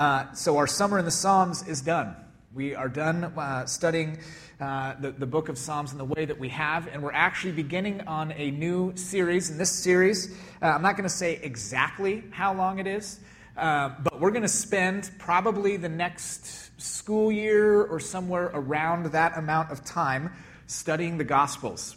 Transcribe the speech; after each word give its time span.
Uh, 0.00 0.32
so 0.32 0.56
our 0.56 0.66
summer 0.66 0.98
in 0.98 1.04
the 1.04 1.10
Psalms 1.10 1.68
is 1.68 1.82
done. 1.82 2.16
We 2.54 2.74
are 2.74 2.88
done 2.88 3.22
uh, 3.24 3.66
studying 3.66 4.18
uh, 4.58 4.94
the, 4.98 5.10
the 5.10 5.26
book 5.26 5.50
of 5.50 5.58
Psalms 5.58 5.92
in 5.92 5.98
the 5.98 6.06
way 6.06 6.24
that 6.24 6.38
we 6.38 6.48
have, 6.48 6.86
and 6.86 7.02
we're 7.02 7.12
actually 7.12 7.52
beginning 7.52 8.00
on 8.08 8.32
a 8.32 8.50
new 8.50 8.96
series. 8.96 9.50
In 9.50 9.58
this 9.58 9.70
series, 9.70 10.34
uh, 10.62 10.68
I'm 10.68 10.80
not 10.80 10.96
going 10.96 11.06
to 11.06 11.14
say 11.14 11.38
exactly 11.42 12.24
how 12.30 12.54
long 12.54 12.78
it 12.78 12.86
is, 12.86 13.20
uh, 13.58 13.90
but 14.02 14.18
we're 14.20 14.30
going 14.30 14.40
to 14.40 14.48
spend 14.48 15.10
probably 15.18 15.76
the 15.76 15.90
next 15.90 16.80
school 16.80 17.30
year 17.30 17.82
or 17.82 18.00
somewhere 18.00 18.50
around 18.54 19.04
that 19.12 19.36
amount 19.36 19.70
of 19.70 19.84
time 19.84 20.32
studying 20.66 21.18
the 21.18 21.24
Gospels. 21.24 21.94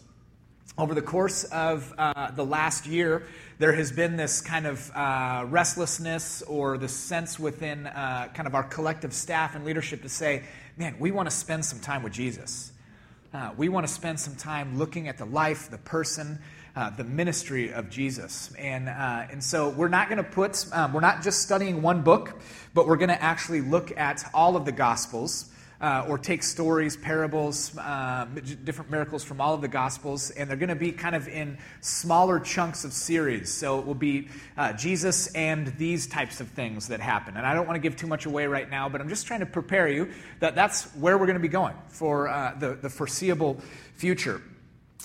Over 0.75 0.95
the 0.95 1.03
course 1.03 1.43
of 1.43 1.93
uh, 1.99 2.31
the 2.31 2.43
last 2.43 2.87
year, 2.87 3.27
there 3.59 3.73
has 3.73 3.91
been 3.91 4.17
this 4.17 4.41
kind 4.41 4.65
of 4.65 4.89
uh, 4.95 5.45
restlessness 5.47 6.41
or 6.41 6.79
the 6.79 6.87
sense 6.87 7.37
within 7.37 7.85
uh, 7.85 8.29
kind 8.33 8.47
of 8.47 8.55
our 8.55 8.63
collective 8.63 9.13
staff 9.13 9.53
and 9.53 9.65
leadership 9.65 10.01
to 10.01 10.09
say, 10.09 10.41
man, 10.75 10.95
we 10.97 11.11
want 11.11 11.29
to 11.29 11.35
spend 11.35 11.63
some 11.63 11.79
time 11.79 12.01
with 12.01 12.11
Jesus. 12.11 12.71
Uh, 13.35 13.51
we 13.55 13.69
want 13.69 13.85
to 13.85 13.93
spend 13.93 14.19
some 14.19 14.35
time 14.35 14.79
looking 14.79 15.07
at 15.07 15.19
the 15.19 15.25
life, 15.25 15.69
the 15.69 15.77
person, 15.77 16.39
uh, 16.75 16.89
the 16.89 17.03
ministry 17.03 17.71
of 17.71 17.91
Jesus. 17.91 18.51
And, 18.57 18.89
uh, 18.89 19.27
and 19.29 19.43
so 19.43 19.69
we're 19.69 19.89
not 19.89 20.09
going 20.09 20.23
to 20.23 20.29
put, 20.29 20.65
um, 20.73 20.91
we're 20.91 21.01
not 21.01 21.21
just 21.21 21.43
studying 21.43 21.83
one 21.83 22.01
book, 22.01 22.41
but 22.73 22.87
we're 22.87 22.97
going 22.97 23.09
to 23.09 23.21
actually 23.21 23.61
look 23.61 23.95
at 23.95 24.27
all 24.33 24.55
of 24.55 24.65
the 24.65 24.71
Gospels 24.71 25.51
uh, 25.83 26.05
or 26.07 26.17
take 26.17 26.41
stories, 26.41 26.95
parables, 26.95 27.77
uh, 27.77 28.25
different 28.63 28.89
miracles 28.89 29.21
from 29.21 29.41
all 29.41 29.53
of 29.53 29.59
the 29.59 29.67
Gospels, 29.67 30.31
and 30.31 30.49
they're 30.49 30.55
going 30.55 30.69
to 30.69 30.75
be 30.75 30.93
kind 30.93 31.13
of 31.13 31.27
in 31.27 31.57
smaller 31.81 32.39
chunks 32.39 32.85
of 32.85 32.93
series. 32.93 33.53
So 33.53 33.79
it 33.79 33.85
will 33.85 33.93
be 33.93 34.29
uh, 34.57 34.71
Jesus 34.73 35.27
and 35.35 35.67
these 35.77 36.07
types 36.07 36.39
of 36.39 36.47
things 36.47 36.87
that 36.87 37.01
happen. 37.01 37.35
And 37.35 37.45
I 37.45 37.53
don't 37.53 37.67
want 37.67 37.75
to 37.75 37.81
give 37.81 37.97
too 37.97 38.07
much 38.07 38.25
away 38.25 38.47
right 38.47 38.69
now, 38.69 38.87
but 38.87 39.01
I'm 39.01 39.09
just 39.09 39.27
trying 39.27 39.41
to 39.41 39.45
prepare 39.45 39.89
you 39.89 40.09
that 40.39 40.55
that's 40.55 40.85
where 40.95 41.17
we're 41.17 41.25
going 41.25 41.35
to 41.35 41.41
be 41.41 41.49
going 41.49 41.75
for 41.89 42.29
uh, 42.29 42.55
the, 42.57 42.75
the 42.75 42.89
foreseeable 42.89 43.59
future 43.95 44.41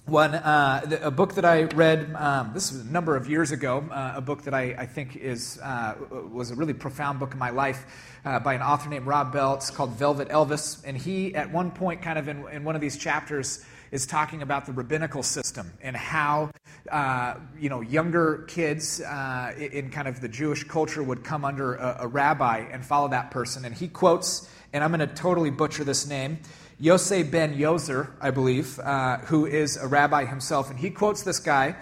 one 0.08 0.34
uh, 0.34 0.98
a 1.02 1.10
book 1.10 1.34
that 1.34 1.44
I 1.44 1.64
read. 1.64 2.14
Um, 2.14 2.52
this 2.54 2.72
was 2.72 2.80
a 2.80 2.90
number 2.90 3.14
of 3.16 3.28
years 3.28 3.52
ago. 3.52 3.84
Uh, 3.90 4.14
a 4.16 4.20
book 4.20 4.42
that 4.42 4.54
I, 4.54 4.74
I 4.78 4.86
think 4.86 5.16
is 5.16 5.58
uh, 5.62 5.96
was 6.32 6.50
a 6.50 6.54
really 6.54 6.72
profound 6.72 7.18
book 7.18 7.32
in 7.32 7.38
my 7.38 7.50
life 7.50 7.84
uh, 8.24 8.38
by 8.40 8.54
an 8.54 8.62
author 8.62 8.88
named 8.88 9.06
Rob 9.06 9.32
Bell. 9.32 9.54
It's 9.54 9.70
called 9.70 9.90
Velvet 9.92 10.28
Elvis, 10.30 10.82
and 10.84 10.96
he 10.96 11.34
at 11.34 11.52
one 11.52 11.70
point, 11.70 12.00
kind 12.00 12.18
of 12.18 12.28
in, 12.28 12.48
in 12.48 12.64
one 12.64 12.74
of 12.74 12.80
these 12.80 12.96
chapters, 12.96 13.64
is 13.90 14.06
talking 14.06 14.42
about 14.42 14.66
the 14.66 14.72
rabbinical 14.72 15.22
system 15.22 15.72
and 15.82 15.96
how 15.96 16.50
uh, 16.90 17.34
you 17.58 17.68
know 17.68 17.82
younger 17.82 18.44
kids 18.48 19.02
uh, 19.02 19.52
in 19.58 19.90
kind 19.90 20.08
of 20.08 20.20
the 20.20 20.28
Jewish 20.28 20.64
culture 20.64 21.02
would 21.02 21.22
come 21.22 21.44
under 21.44 21.74
a, 21.74 21.98
a 22.00 22.06
rabbi 22.06 22.66
and 22.70 22.84
follow 22.84 23.08
that 23.08 23.30
person. 23.30 23.64
And 23.66 23.74
he 23.74 23.88
quotes, 23.88 24.48
and 24.72 24.82
I'm 24.82 24.90
going 24.90 25.06
to 25.06 25.14
totally 25.14 25.50
butcher 25.50 25.84
this 25.84 26.06
name. 26.06 26.38
Yosei 26.80 27.28
ben 27.28 27.58
Yozer, 27.58 28.08
I 28.20 28.30
believe, 28.30 28.78
uh, 28.78 29.18
who 29.18 29.46
is 29.46 29.76
a 29.76 29.88
rabbi 29.88 30.24
himself, 30.24 30.70
and 30.70 30.78
he 30.78 30.90
quotes 30.90 31.22
this 31.22 31.40
guy 31.40 31.74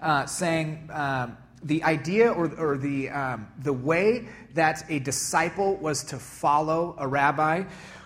uh, 0.00 0.26
saying, 0.26 0.88
um, 0.92 1.36
the 1.64 1.82
idea 1.82 2.30
or, 2.30 2.54
or 2.56 2.78
the, 2.78 3.10
um, 3.10 3.48
the 3.58 3.72
way 3.72 4.28
that 4.54 4.84
a 4.88 5.00
disciple 5.00 5.76
was 5.76 6.04
to 6.04 6.18
follow 6.18 6.94
a 6.96 7.08
rabbi 7.08 7.64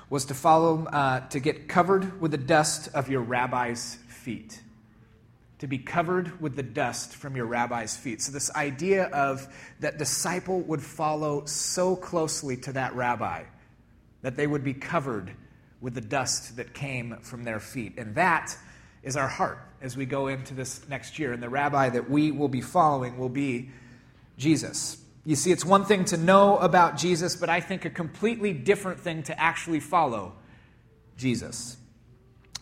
was 0.08 0.24
to 0.26 0.34
follow, 0.34 0.86
uh, 0.86 1.28
to 1.28 1.40
get 1.40 1.68
covered 1.68 2.20
with 2.22 2.30
the 2.30 2.38
dust 2.38 2.88
of 2.94 3.10
your 3.10 3.20
rabbi's 3.20 3.96
feet. 4.08 4.62
To 5.58 5.66
be 5.66 5.76
covered 5.76 6.40
with 6.40 6.56
the 6.56 6.62
dust 6.62 7.14
from 7.14 7.36
your 7.36 7.44
rabbi's 7.44 7.98
feet. 7.98 8.22
So, 8.22 8.32
this 8.32 8.50
idea 8.54 9.04
of 9.08 9.46
that 9.80 9.98
disciple 9.98 10.62
would 10.62 10.82
follow 10.82 11.44
so 11.44 11.96
closely 11.96 12.56
to 12.56 12.72
that 12.72 12.94
rabbi 12.94 13.44
that 14.22 14.36
they 14.36 14.46
would 14.46 14.64
be 14.64 14.72
covered 14.72 15.34
with 15.80 15.94
the 15.94 16.00
dust 16.00 16.56
that 16.56 16.74
came 16.74 17.16
from 17.22 17.44
their 17.44 17.60
feet. 17.60 17.94
And 17.96 18.14
that 18.14 18.56
is 19.02 19.16
our 19.16 19.28
heart 19.28 19.58
as 19.80 19.96
we 19.96 20.04
go 20.04 20.26
into 20.26 20.54
this 20.54 20.86
next 20.88 21.18
year. 21.18 21.32
And 21.32 21.42
the 21.42 21.48
rabbi 21.48 21.88
that 21.90 22.10
we 22.10 22.30
will 22.30 22.48
be 22.48 22.60
following 22.60 23.18
will 23.18 23.28
be 23.28 23.70
Jesus. 24.36 24.98
You 25.24 25.36
see, 25.36 25.52
it's 25.52 25.64
one 25.64 25.84
thing 25.84 26.04
to 26.06 26.16
know 26.16 26.56
about 26.58 26.96
Jesus, 26.96 27.36
but 27.36 27.48
I 27.48 27.60
think 27.60 27.84
a 27.84 27.90
completely 27.90 28.52
different 28.52 29.00
thing 29.00 29.22
to 29.24 29.38
actually 29.38 29.80
follow 29.80 30.34
Jesus. 31.16 31.76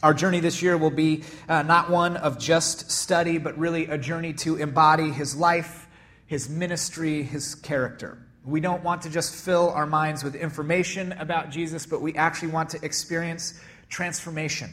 Our 0.03 0.15
journey 0.15 0.39
this 0.41 0.63
year 0.63 0.77
will 0.77 0.91
be 0.91 1.25
uh, 1.49 1.63
not 1.63 1.91
one 1.91 2.17
of 2.17 2.39
just 2.39 2.91
study, 2.91 3.39
but 3.39 3.59
really 3.59 3.87
a 3.87 3.99
journey 3.99 4.33
to 4.35 4.57
embody 4.57 5.11
his 5.11 5.35
life, 5.35 5.89
his 6.27 6.49
ministry, 6.49 7.23
his 7.25 7.57
character. 7.57 8.19
We 8.45 8.61
don't 8.61 8.83
want 8.83 9.03
to 9.03 9.11
just 9.11 9.35
fill 9.35 9.71
our 9.71 9.87
minds 9.87 10.25
with 10.25 10.35
information 10.35 11.13
about 11.13 11.51
Jesus, 11.51 11.87
but 11.87 12.01
we 12.01 12.15
actually 12.15 12.49
want 12.49 12.71
to 12.71 12.85
experience 12.85 13.61
transformation 13.89 14.71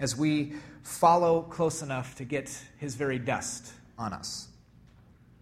as 0.00 0.16
we 0.16 0.54
follow 0.82 1.42
close 1.42 1.82
enough 1.82 2.14
to 2.16 2.24
get 2.24 2.50
his 2.78 2.94
very 2.94 3.18
dust 3.18 3.72
on 3.98 4.12
us. 4.12 4.48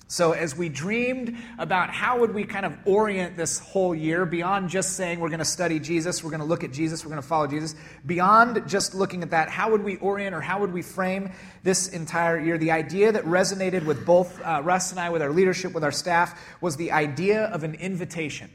So 0.06 0.32
as 0.32 0.54
we 0.54 0.68
dreamed 0.68 1.34
about 1.58 1.88
how 1.88 2.20
would 2.20 2.34
we 2.34 2.44
kind 2.44 2.66
of 2.66 2.76
orient 2.84 3.38
this 3.38 3.58
whole 3.58 3.94
year 3.94 4.26
beyond 4.26 4.68
just 4.68 4.96
saying 4.96 5.18
we're 5.18 5.30
going 5.30 5.38
to 5.38 5.46
study 5.46 5.80
Jesus, 5.80 6.22
we're 6.22 6.30
going 6.30 6.40
to 6.40 6.46
look 6.46 6.62
at 6.62 6.72
Jesus, 6.72 7.04
we're 7.04 7.10
going 7.10 7.22
to 7.22 7.26
follow 7.26 7.46
Jesus, 7.46 7.74
beyond 8.04 8.68
just 8.68 8.94
looking 8.94 9.22
at 9.22 9.30
that, 9.30 9.48
how 9.48 9.70
would 9.70 9.82
we 9.82 9.96
orient 9.96 10.34
or 10.34 10.42
how 10.42 10.60
would 10.60 10.74
we 10.74 10.82
frame 10.82 11.32
this 11.62 11.88
entire 11.88 12.38
year? 12.38 12.58
The 12.58 12.70
idea 12.70 13.12
that 13.12 13.24
resonated 13.24 13.86
with 13.86 14.04
both 14.04 14.40
uh, 14.42 14.60
Russ 14.62 14.90
and 14.90 15.00
I, 15.00 15.08
with 15.08 15.22
our 15.22 15.30
leadership, 15.30 15.72
with 15.72 15.84
our 15.84 15.92
staff, 15.92 16.38
was 16.60 16.76
the 16.76 16.92
idea 16.92 17.44
of 17.46 17.64
an 17.64 17.74
invitation. 17.74 18.50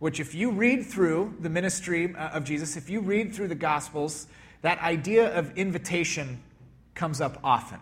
Which, 0.00 0.18
if 0.18 0.34
you 0.34 0.50
read 0.50 0.84
through 0.84 1.36
the 1.38 1.48
ministry 1.48 2.14
uh, 2.14 2.30
of 2.30 2.44
Jesus, 2.44 2.76
if 2.76 2.90
you 2.90 3.00
read 3.00 3.32
through 3.32 3.48
the 3.48 3.54
Gospels, 3.54 4.26
that 4.62 4.80
idea 4.80 5.34
of 5.38 5.56
invitation 5.56 6.42
comes 6.94 7.20
up 7.20 7.38
often. 7.44 7.78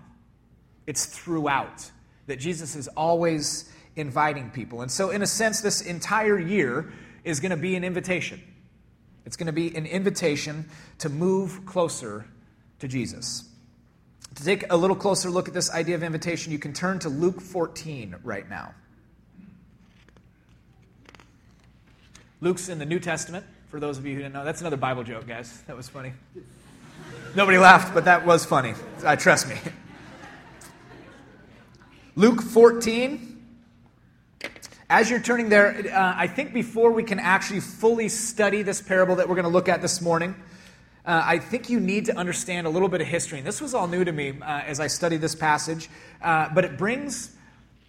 It's 0.86 1.06
throughout 1.06 1.90
that 2.32 2.40
Jesus 2.40 2.76
is 2.76 2.88
always 2.88 3.70
inviting 3.94 4.48
people. 4.48 4.80
And 4.80 4.90
so, 4.90 5.10
in 5.10 5.20
a 5.20 5.26
sense, 5.26 5.60
this 5.60 5.82
entire 5.82 6.38
year 6.38 6.90
is 7.24 7.40
going 7.40 7.50
to 7.50 7.58
be 7.58 7.76
an 7.76 7.84
invitation. 7.84 8.40
It's 9.26 9.36
going 9.36 9.48
to 9.48 9.52
be 9.52 9.76
an 9.76 9.84
invitation 9.84 10.64
to 11.00 11.10
move 11.10 11.66
closer 11.66 12.24
to 12.78 12.88
Jesus. 12.88 13.44
To 14.36 14.42
take 14.42 14.72
a 14.72 14.76
little 14.78 14.96
closer 14.96 15.28
look 15.28 15.46
at 15.46 15.52
this 15.52 15.70
idea 15.70 15.94
of 15.94 16.02
invitation, 16.02 16.52
you 16.52 16.58
can 16.58 16.72
turn 16.72 17.00
to 17.00 17.10
Luke 17.10 17.42
14 17.42 18.16
right 18.24 18.48
now. 18.48 18.72
Luke's 22.40 22.70
in 22.70 22.78
the 22.78 22.86
New 22.86 22.98
Testament, 22.98 23.44
for 23.68 23.78
those 23.78 23.98
of 23.98 24.06
you 24.06 24.14
who 24.14 24.20
didn't 24.20 24.32
know. 24.32 24.42
That's 24.42 24.62
another 24.62 24.78
Bible 24.78 25.04
joke, 25.04 25.26
guys. 25.26 25.60
That 25.66 25.76
was 25.76 25.90
funny. 25.90 26.14
Nobody 27.36 27.58
laughed, 27.58 27.92
but 27.92 28.06
that 28.06 28.24
was 28.24 28.46
funny. 28.46 28.72
I 29.04 29.16
trust 29.16 29.50
me. 29.50 29.56
Luke 32.14 32.42
14. 32.42 33.42
As 34.90 35.08
you're 35.08 35.18
turning 35.18 35.48
there, 35.48 35.68
uh, 35.90 36.14
I 36.14 36.26
think 36.26 36.52
before 36.52 36.92
we 36.92 37.04
can 37.04 37.18
actually 37.18 37.60
fully 37.60 38.10
study 38.10 38.60
this 38.60 38.82
parable 38.82 39.16
that 39.16 39.30
we're 39.30 39.34
going 39.34 39.46
to 39.46 39.50
look 39.50 39.70
at 39.70 39.80
this 39.80 40.02
morning, 40.02 40.34
uh, 41.06 41.22
I 41.24 41.38
think 41.38 41.70
you 41.70 41.80
need 41.80 42.04
to 42.06 42.16
understand 42.18 42.66
a 42.66 42.70
little 42.70 42.90
bit 42.90 43.00
of 43.00 43.06
history. 43.06 43.38
And 43.38 43.46
this 43.46 43.62
was 43.62 43.72
all 43.72 43.88
new 43.88 44.04
to 44.04 44.12
me 44.12 44.34
uh, 44.42 44.44
as 44.44 44.78
I 44.78 44.88
studied 44.88 45.22
this 45.22 45.34
passage, 45.34 45.88
uh, 46.20 46.50
but 46.54 46.66
it 46.66 46.76
brings. 46.76 47.34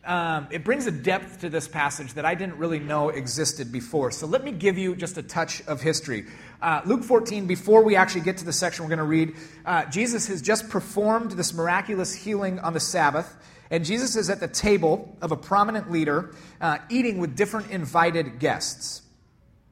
Um, 0.05 0.47
it 0.51 0.65
brings 0.65 0.85
a 0.85 0.91
depth 0.91 1.39
to 1.41 1.49
this 1.49 1.65
passage 1.65 2.15
that 2.15 2.25
I 2.25 2.35
didn't 2.35 2.57
really 2.57 2.79
know 2.79 3.07
existed 3.07 3.71
before. 3.71 4.11
So 4.11 4.27
let 4.27 4.43
me 4.43 4.51
give 4.51 4.77
you 4.77 4.97
just 4.97 5.17
a 5.17 5.23
touch 5.23 5.65
of 5.65 5.79
history. 5.79 6.25
Uh, 6.61 6.81
Luke 6.83 7.05
14, 7.05 7.47
before 7.47 7.83
we 7.83 7.95
actually 7.95 8.19
get 8.19 8.35
to 8.39 8.43
the 8.43 8.51
section 8.51 8.83
we're 8.83 8.89
going 8.89 8.97
to 8.97 9.05
read, 9.05 9.33
uh, 9.65 9.85
Jesus 9.85 10.27
has 10.27 10.41
just 10.41 10.67
performed 10.67 11.31
this 11.31 11.53
miraculous 11.53 12.13
healing 12.13 12.59
on 12.59 12.73
the 12.73 12.81
Sabbath. 12.81 13.33
And 13.69 13.85
Jesus 13.85 14.15
is 14.15 14.29
at 14.29 14.39
the 14.39 14.47
table 14.47 15.17
of 15.21 15.31
a 15.31 15.37
prominent 15.37 15.91
leader, 15.91 16.33
uh, 16.61 16.77
eating 16.89 17.17
with 17.17 17.35
different 17.35 17.71
invited 17.71 18.39
guests. 18.39 19.01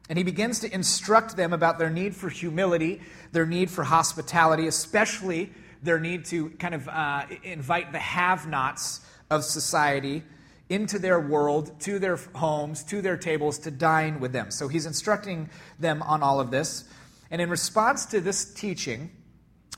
And 0.09 0.17
he 0.17 0.23
begins 0.23 0.59
to 0.59 0.73
instruct 0.73 1.37
them 1.37 1.53
about 1.53 1.79
their 1.79 1.89
need 1.89 2.15
for 2.15 2.29
humility, 2.29 3.01
their 3.31 3.45
need 3.45 3.69
for 3.69 3.83
hospitality, 3.83 4.67
especially 4.67 5.51
their 5.83 5.99
need 5.99 6.25
to 6.25 6.49
kind 6.51 6.75
of 6.75 6.87
uh, 6.87 7.25
invite 7.43 7.91
the 7.91 7.99
have 7.99 8.47
nots 8.47 9.01
of 9.29 9.43
society 9.43 10.23
into 10.69 10.99
their 10.99 11.19
world, 11.19 11.79
to 11.81 11.99
their 11.99 12.17
homes, 12.35 12.83
to 12.85 13.01
their 13.01 13.17
tables 13.17 13.59
to 13.59 13.71
dine 13.71 14.19
with 14.19 14.31
them. 14.31 14.51
So 14.51 14.67
he's 14.67 14.85
instructing 14.85 15.49
them 15.79 16.01
on 16.01 16.23
all 16.23 16.39
of 16.39 16.51
this. 16.51 16.85
And 17.29 17.41
in 17.41 17.49
response 17.49 18.05
to 18.07 18.21
this 18.21 18.53
teaching, 18.53 19.11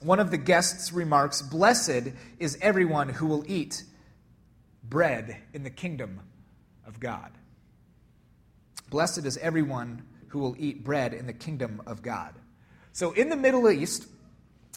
one 0.01 0.19
of 0.19 0.31
the 0.31 0.37
guests 0.37 0.91
remarks, 0.91 1.41
Blessed 1.41 2.11
is 2.39 2.57
everyone 2.61 3.09
who 3.09 3.25
will 3.25 3.43
eat 3.47 3.83
bread 4.83 5.37
in 5.53 5.63
the 5.63 5.69
kingdom 5.69 6.19
of 6.85 6.99
God. 6.99 7.31
Blessed 8.89 9.25
is 9.25 9.37
everyone 9.37 10.03
who 10.27 10.39
will 10.39 10.55
eat 10.57 10.83
bread 10.83 11.13
in 11.13 11.27
the 11.27 11.33
kingdom 11.33 11.81
of 11.85 12.01
God. 12.01 12.33
So, 12.91 13.11
in 13.13 13.29
the 13.29 13.35
Middle 13.35 13.69
East, 13.69 14.07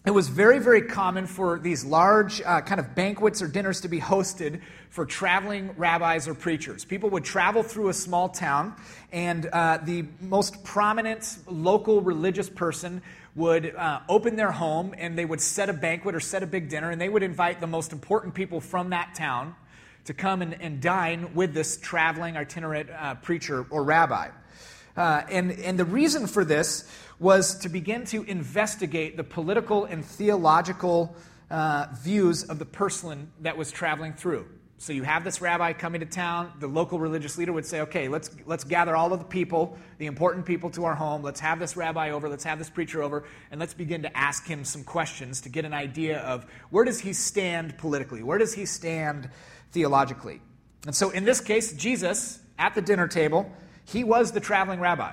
it 0.07 0.13
was 0.13 0.29
very, 0.29 0.61
very 0.61 0.83
common 0.83 1.27
for 1.27 1.59
these 1.59 1.85
large 1.85 2.41
uh, 2.41 2.61
kind 2.61 2.79
of 2.79 2.95
banquets 2.95 3.43
or 3.43 3.49
dinners 3.49 3.81
to 3.81 3.89
be 3.89 4.01
hosted 4.01 4.61
for 4.89 5.05
traveling 5.05 5.75
rabbis 5.77 6.29
or 6.29 6.35
preachers. 6.35 6.85
People 6.85 7.11
would 7.11 7.25
travel 7.25 7.65
through 7.65 7.89
a 7.89 7.93
small 7.93 8.29
town, 8.29 8.77
and 9.11 9.47
uh, 9.47 9.79
the 9.83 10.05
most 10.21 10.63
prominent 10.63 11.39
local 11.49 12.01
religious 12.01 12.49
person 12.49 13.03
would 13.35 13.75
uh, 13.75 14.01
open 14.09 14.37
their 14.37 14.53
home 14.53 14.95
and 14.97 15.19
they 15.19 15.25
would 15.25 15.41
set 15.41 15.69
a 15.69 15.73
banquet 15.73 16.15
or 16.15 16.21
set 16.21 16.43
a 16.43 16.47
big 16.47 16.69
dinner, 16.69 16.91
and 16.91 17.01
they 17.01 17.09
would 17.09 17.25
invite 17.25 17.61
the 17.61 17.67
most 17.67 17.93
important 17.93 18.33
people 18.33 18.61
from 18.61 18.91
that 18.91 19.15
town 19.17 19.57
to 20.07 20.15
come 20.15 20.43
and, 20.43 20.61
and 20.61 20.81
dine 20.81 21.35
with 21.35 21.55
this 21.55 21.77
traveling 21.77 22.37
itinerant 22.37 22.91
uh, 22.91 23.15
preacher 23.17 23.67
or 23.71 23.85
rabbi. 23.85 24.29
Uh, 24.97 25.23
and, 25.31 25.53
and 25.53 25.79
the 25.79 25.85
reason 25.85 26.27
for 26.27 26.45
this 26.45 26.91
was 27.19 27.59
to 27.59 27.69
begin 27.69 28.05
to 28.07 28.23
investigate 28.25 29.17
the 29.17 29.25
political 29.25 29.85
and 29.85 30.05
theological 30.05 31.15
uh, 31.51 31.87
views 32.01 32.45
of 32.45 32.59
the 32.59 32.65
person 32.65 33.31
that 33.41 33.57
was 33.57 33.71
traveling 33.71 34.13
through. 34.13 34.47
So 34.79 34.93
you 34.93 35.05
have 35.05 35.25
this 35.25 35.41
rabbi 35.41 35.73
coming 35.73 36.01
to 36.01 36.07
town. 36.07 36.53
The 36.61 36.67
local 36.67 36.99
religious 36.99 37.39
leader 37.39 37.53
would 37.53 37.65
say, 37.65 37.81
okay, 37.83 38.09
let's, 38.09 38.31
let's 38.45 38.63
gather 38.63 38.95
all 38.95 39.11
of 39.11 39.21
the 39.21 39.25
people, 39.25 39.79
the 39.97 40.05
important 40.05 40.45
people 40.45 40.69
to 40.71 40.85
our 40.85 40.95
home. 40.95 41.23
Let's 41.23 41.41
have 41.41 41.59
this 41.59 41.79
rabbi 41.79 42.11
over. 42.11 42.29
Let's 42.29 42.45
have 42.45 42.59
this 42.59 42.69
preacher 42.69 43.03
over. 43.03 43.25
And 43.51 43.59
let's 43.59 43.73
begin 43.73 44.03
to 44.03 44.15
ask 44.15 44.47
him 44.47 44.65
some 44.67 44.85
questions 44.85 45.41
to 45.43 45.49
get 45.49 45.65
an 45.65 45.73
idea 45.73 46.19
of 46.19 46.45
where 46.69 46.85
does 46.85 47.01
he 47.01 47.15
stand 47.15 47.79
politically? 47.79 48.23
Where 48.23 48.37
does 48.37 48.53
he 48.53 48.67
stand 48.67 49.31
theologically? 49.77 50.41
And 50.87 50.97
so 50.97 51.11
in 51.11 51.25
this 51.25 51.43
case, 51.43 51.75
Jesus, 51.75 52.41
at 52.59 52.75
the 52.75 52.81
dinner 52.81 53.07
table, 53.07 53.53
he 53.85 54.05
was 54.05 54.33
the 54.33 54.41
traveling 54.41 54.81
rabbi. 54.81 55.13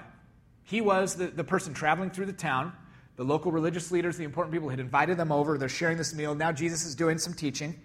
He 0.63 0.79
was 0.79 1.15
the, 1.15 1.27
the 1.27 1.43
person 1.43 1.73
traveling 1.73 2.11
through 2.11 2.27
the 2.27 2.33
town. 2.33 2.71
The 3.17 3.25
local 3.25 3.51
religious 3.51 3.91
leaders, 3.91 4.15
the 4.15 4.23
important 4.23 4.53
people, 4.53 4.69
had 4.69 4.79
invited 4.79 5.17
them 5.17 5.33
over. 5.33 5.57
They're 5.57 5.67
sharing 5.67 5.97
this 5.97 6.15
meal. 6.15 6.33
Now 6.33 6.53
Jesus 6.53 6.85
is 6.85 6.95
doing 6.95 7.17
some 7.17 7.33
teaching. 7.33 7.77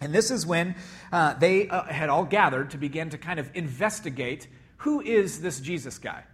And 0.00 0.14
this 0.14 0.30
is 0.30 0.46
when 0.46 0.74
uh, 1.12 1.34
they 1.34 1.68
uh, 1.68 1.82
had 1.82 2.08
all 2.08 2.24
gathered 2.24 2.70
to 2.70 2.78
begin 2.78 3.10
to 3.10 3.18
kind 3.18 3.38
of 3.38 3.50
investigate 3.52 4.48
who 4.78 5.02
is 5.02 5.42
this 5.42 5.60
Jesus 5.60 5.98
guy? 5.98 6.24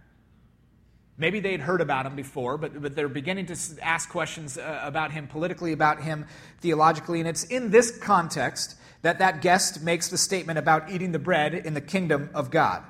Maybe 1.17 1.39
they 1.39 1.51
had 1.51 1.61
heard 1.61 1.81
about 1.81 2.05
him 2.05 2.15
before, 2.15 2.57
but, 2.57 2.81
but 2.81 2.95
they're 2.95 3.07
beginning 3.07 3.45
to 3.47 3.57
ask 3.81 4.09
questions 4.09 4.57
uh, 4.57 4.81
about 4.83 5.11
him 5.11 5.27
politically, 5.27 5.71
about 5.71 6.01
him 6.01 6.25
theologically. 6.59 7.19
And 7.19 7.29
it's 7.29 7.43
in 7.43 7.69
this 7.69 7.95
context 7.99 8.75
that 9.03 9.19
that 9.19 9.41
guest 9.41 9.83
makes 9.83 10.07
the 10.07 10.17
statement 10.17 10.57
about 10.57 10.89
eating 10.89 11.11
the 11.11 11.19
bread 11.19 11.53
in 11.53 11.75
the 11.75 11.81
kingdom 11.81 12.29
of 12.33 12.49
God. 12.49 12.83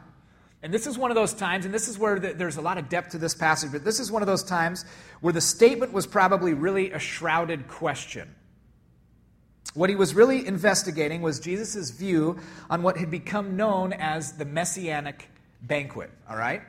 And 0.61 0.73
this 0.73 0.87
is 0.87 0.97
one 0.97 1.11
of 1.11 1.15
those 1.15 1.33
times, 1.33 1.65
and 1.65 1.73
this 1.73 1.89
is 1.89 1.99
where 1.99 2.17
the, 2.17 2.33
there's 2.33 2.55
a 2.55 2.61
lot 2.61 2.77
of 2.77 2.87
depth 2.87 3.09
to 3.11 3.17
this 3.17 3.35
passage, 3.35 3.73
but 3.73 3.83
this 3.83 3.99
is 3.99 4.09
one 4.09 4.21
of 4.21 4.27
those 4.27 4.43
times 4.43 4.85
where 5.19 5.33
the 5.33 5.41
statement 5.41 5.91
was 5.91 6.07
probably 6.07 6.53
really 6.53 6.93
a 6.93 6.99
shrouded 6.99 7.67
question. 7.67 8.33
What 9.73 9.89
he 9.89 9.97
was 9.97 10.15
really 10.15 10.47
investigating 10.47 11.21
was 11.21 11.41
Jesus' 11.41 11.89
view 11.89 12.39
on 12.69 12.81
what 12.81 12.95
had 12.95 13.11
become 13.11 13.57
known 13.57 13.91
as 13.91 14.33
the 14.33 14.45
Messianic 14.45 15.29
banquet, 15.61 16.11
all 16.29 16.37
right? 16.37 16.61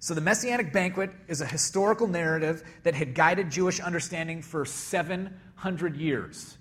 So, 0.00 0.14
the 0.14 0.20
Messianic 0.20 0.72
banquet 0.72 1.10
is 1.26 1.40
a 1.40 1.46
historical 1.46 2.06
narrative 2.06 2.62
that 2.84 2.94
had 2.94 3.14
guided 3.14 3.50
Jewish 3.50 3.80
understanding 3.80 4.42
for 4.42 4.64
700 4.64 5.96
years 5.96 6.56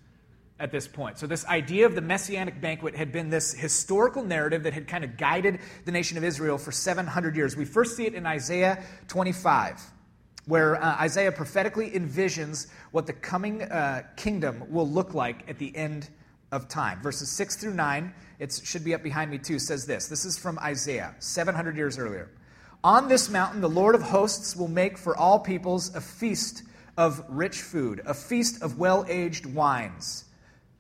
at 0.60 0.72
this 0.72 0.88
point. 0.88 1.20
So, 1.20 1.28
this 1.28 1.46
idea 1.46 1.86
of 1.86 1.94
the 1.94 2.02
messianic 2.02 2.60
banquet 2.60 2.96
had 2.96 3.12
been 3.12 3.30
this 3.30 3.54
historical 3.54 4.24
narrative 4.24 4.64
that 4.64 4.74
had 4.74 4.88
kind 4.88 5.04
of 5.04 5.18
guided 5.18 5.60
the 5.86 5.92
nation 5.92 6.18
of 6.18 6.24
Israel 6.24 6.58
for 6.58 6.72
700 6.72 7.36
years. 7.36 7.56
We 7.56 7.66
first 7.66 7.96
see 7.96 8.08
it 8.08 8.16
in 8.16 8.26
Isaiah 8.26 8.84
25, 9.08 9.84
where 10.48 10.82
uh, 10.82 10.96
Isaiah 11.02 11.32
prophetically 11.32 11.92
envisions 11.92 12.68
what 12.92 13.06
the 13.06 13.14
coming 13.14 13.62
uh, 13.62 14.02
kingdom 14.16 14.64
will 14.72 14.90
look 14.90 15.14
like 15.14 15.48
at 15.48 15.60
the 15.60 15.76
end 15.76 16.10
of 16.52 16.68
time. 16.68 17.04
Verses 17.04 17.30
6 17.30 17.58
through 17.58 17.76
9, 17.76 18.14
it 18.40 18.60
should 18.64 18.84
be 18.84 18.96
up 18.96 19.04
behind 19.04 19.30
me 19.30 19.38
too, 19.38 19.60
says 19.60 19.86
this. 19.86 20.08
This 20.08 20.26
is 20.26 20.40
from 20.40 20.58
Isaiah, 20.58 21.14
700 21.20 21.78
years 21.78 22.00
earlier. 22.00 22.32
On 22.88 23.10
this 23.10 23.30
mountain, 23.30 23.60
the 23.60 23.68
Lord 23.68 23.96
of 23.96 24.02
hosts 24.02 24.56
will 24.56 24.70
make 24.70 24.98
for 24.98 25.14
all 25.14 25.40
peoples 25.40 25.94
a 25.94 26.00
feast 26.00 26.64
of 26.96 27.22
rich 27.28 27.60
food, 27.60 28.02
a 28.06 28.14
feast 28.14 28.62
of 28.62 28.80
well 28.80 29.06
aged 29.10 29.46
wines 29.46 30.24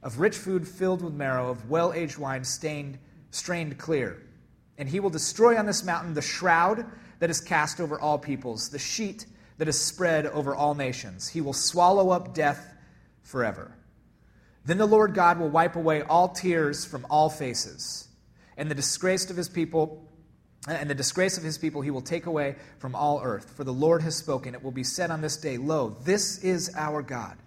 of 0.01 0.17
rich 0.17 0.37
food 0.37 0.65
filled 0.65 1.01
with 1.01 1.13
marrow, 1.13 1.49
of 1.49 1.69
well 1.69 1.91
aged 1.91 2.17
wine 2.17 2.45
stained, 2.45 2.97
strained 3.31 3.77
clear. 3.77 4.23
And 4.77 4.87
he 4.87 5.01
will 5.01 5.09
destroy 5.09 5.57
on 5.57 5.65
this 5.65 5.83
mountain 5.83 6.13
the 6.13 6.21
shroud 6.21 6.85
that 7.19 7.29
is 7.29 7.41
cast 7.41 7.81
over 7.81 7.99
all 7.99 8.17
peoples, 8.17 8.69
the 8.69 8.79
sheet 8.79 9.25
that 9.57 9.67
is 9.67 9.77
spread 9.77 10.27
over 10.27 10.55
all 10.55 10.75
nations. 10.75 11.27
He 11.27 11.41
will 11.41 11.51
swallow 11.51 12.11
up 12.11 12.33
death 12.33 12.73
forever. 13.21 13.75
Then 14.63 14.77
the 14.77 14.85
Lord 14.85 15.13
God 15.13 15.39
will 15.39 15.49
wipe 15.49 15.75
away 15.75 16.03
all 16.03 16.29
tears 16.29 16.85
from 16.85 17.05
all 17.09 17.29
faces, 17.29 18.07
and 18.55 18.71
the 18.71 18.75
disgrace 18.75 19.29
of 19.29 19.35
his 19.35 19.49
people 19.49 20.06
and 20.67 20.89
the 20.89 20.95
disgrace 20.95 21.37
of 21.37 21.43
his 21.43 21.57
people 21.57 21.81
he 21.81 21.91
will 21.91 22.01
take 22.01 22.25
away 22.25 22.55
from 22.79 22.93
all 22.93 23.21
earth. 23.23 23.51
For 23.55 23.63
the 23.63 23.73
Lord 23.73 24.01
has 24.01 24.15
spoken. 24.15 24.53
It 24.53 24.63
will 24.63 24.71
be 24.71 24.83
said 24.83 25.11
on 25.11 25.21
this 25.21 25.37
day, 25.37 25.57
Lo, 25.57 25.95
this 26.03 26.43
is 26.43 26.71
our 26.75 27.01
God. 27.01 27.37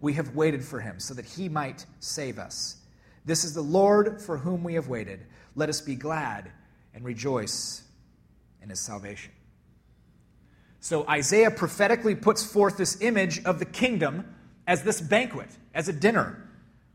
We 0.00 0.14
have 0.14 0.34
waited 0.34 0.64
for 0.64 0.80
him 0.80 1.00
so 1.00 1.14
that 1.14 1.24
he 1.24 1.48
might 1.48 1.86
save 2.00 2.38
us. 2.38 2.76
This 3.24 3.44
is 3.44 3.54
the 3.54 3.62
Lord 3.62 4.20
for 4.20 4.38
whom 4.38 4.62
we 4.62 4.74
have 4.74 4.88
waited. 4.88 5.20
Let 5.54 5.68
us 5.68 5.80
be 5.80 5.94
glad 5.94 6.50
and 6.94 7.04
rejoice 7.04 7.82
in 8.62 8.68
his 8.70 8.80
salvation. 8.80 9.32
So 10.80 11.06
Isaiah 11.08 11.50
prophetically 11.50 12.14
puts 12.14 12.44
forth 12.44 12.76
this 12.76 13.00
image 13.00 13.44
of 13.44 13.58
the 13.58 13.64
kingdom 13.64 14.34
as 14.66 14.82
this 14.82 15.00
banquet, 15.00 15.48
as 15.74 15.88
a 15.88 15.92
dinner, 15.92 16.48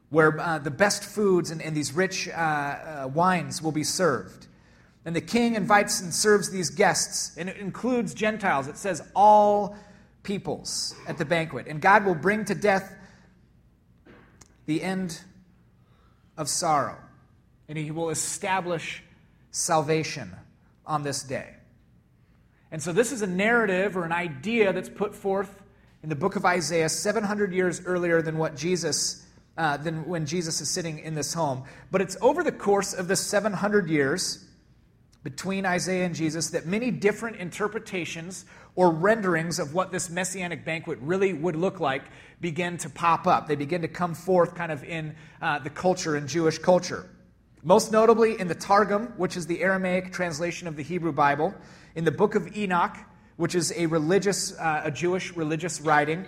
where 0.10 0.40
uh, 0.40 0.60
the 0.60 0.72
best 0.72 1.04
foods 1.04 1.52
and, 1.52 1.62
and 1.62 1.76
these 1.76 1.94
rich 1.94 2.30
uh, 2.30 2.32
uh, 2.32 3.10
wines 3.14 3.62
will 3.62 3.72
be 3.72 3.84
served. 3.84 4.48
And 5.06 5.16
the 5.16 5.22
king 5.22 5.56
invites 5.56 6.02
and 6.02 6.14
serves 6.14 6.50
these 6.52 6.70
guests, 6.70 7.36
and 7.38 7.50
it 7.50 7.58
includes 7.58 8.14
Gentiles. 8.14 8.68
It 8.68 8.78
says 8.78 9.02
all 9.16 9.76
peoples 10.24 10.94
at 11.08 11.18
the 11.18 11.26
banquet. 11.26 11.68
And 11.68 11.82
God 11.82 12.06
will 12.06 12.16
bring 12.16 12.46
to 12.46 12.56
death 12.56 12.96
the 14.68 14.84
end 14.84 15.20
of 16.38 16.48
sorrow, 16.48 16.98
and 17.68 17.78
He 17.78 17.90
will 17.90 18.12
establish 18.12 19.04
salvation 19.50 20.32
on 20.86 21.04
this 21.04 21.24
day. 21.24 21.56
And 22.72 22.82
so, 22.82 22.94
this 22.94 23.12
is 23.12 23.22
a 23.22 23.28
narrative 23.28 23.98
or 23.98 24.06
an 24.06 24.14
idea 24.14 24.72
that's 24.72 24.88
put 24.88 25.16
forth 25.16 25.62
in 26.04 26.10
the 26.10 26.16
book 26.16 26.36
of 26.36 26.46
Isaiah 26.46 26.90
700 26.90 27.54
years 27.54 27.82
earlier 27.86 28.22
than 28.22 28.38
what 28.38 28.56
Jesus. 28.56 29.26
Uh, 29.58 29.76
than 29.76 30.08
when 30.08 30.26
Jesus 30.26 30.62
is 30.62 30.70
sitting 30.70 31.00
in 31.00 31.14
this 31.14 31.34
home. 31.34 31.66
But 31.92 32.00
it's 32.00 32.16
over 32.22 32.42
the 32.42 32.54
course 32.54 32.94
of 32.94 33.10
the 33.10 33.18
700 33.18 33.90
years 33.90 34.48
between 35.24 35.66
Isaiah 35.66 36.06
and 36.06 36.16
Jesus 36.16 36.50
that 36.52 36.66
many 36.66 36.92
different 36.92 37.38
interpretations 37.38 38.46
or 38.76 38.92
renderings 38.92 39.60
of 39.60 39.74
what 39.74 39.92
this 39.92 40.10
messianic 40.10 40.66
banquet 40.66 40.98
really 41.02 41.34
would 41.34 41.56
look 41.56 41.80
like 41.80 42.04
begin 42.40 42.78
to 42.78 42.90
pop 42.90 43.28
up. 43.28 43.48
They 43.48 43.56
begin 43.56 43.82
to 43.82 43.88
come 43.88 44.16
forth 44.16 44.56
kind 44.56 44.72
of 44.72 44.84
in 44.84 45.16
uh, 45.42 45.60
the 45.60 45.70
culture, 45.70 46.16
in 46.16 46.28
Jewish 46.28 46.58
culture. 46.58 47.06
Most 47.64 47.92
notably 47.92 48.40
in 48.40 48.48
the 48.48 48.56
Targum, 48.56 49.14
which 49.18 49.38
is 49.38 49.46
the 49.46 49.62
Aramaic 49.62 50.12
translation 50.12 50.68
of 50.68 50.76
the 50.76 50.84
Hebrew 50.84 51.12
Bible, 51.12 51.54
in 51.94 52.06
the 52.06 52.12
book 52.12 52.34
of 52.34 52.58
Enoch, 52.58 52.98
which 53.38 53.54
is 53.54 53.72
a 53.76 53.86
religious, 53.86 54.58
uh, 54.58 54.82
a 54.86 54.92
Jewish 54.92 55.36
religious 55.36 55.82
writing, 55.82 56.26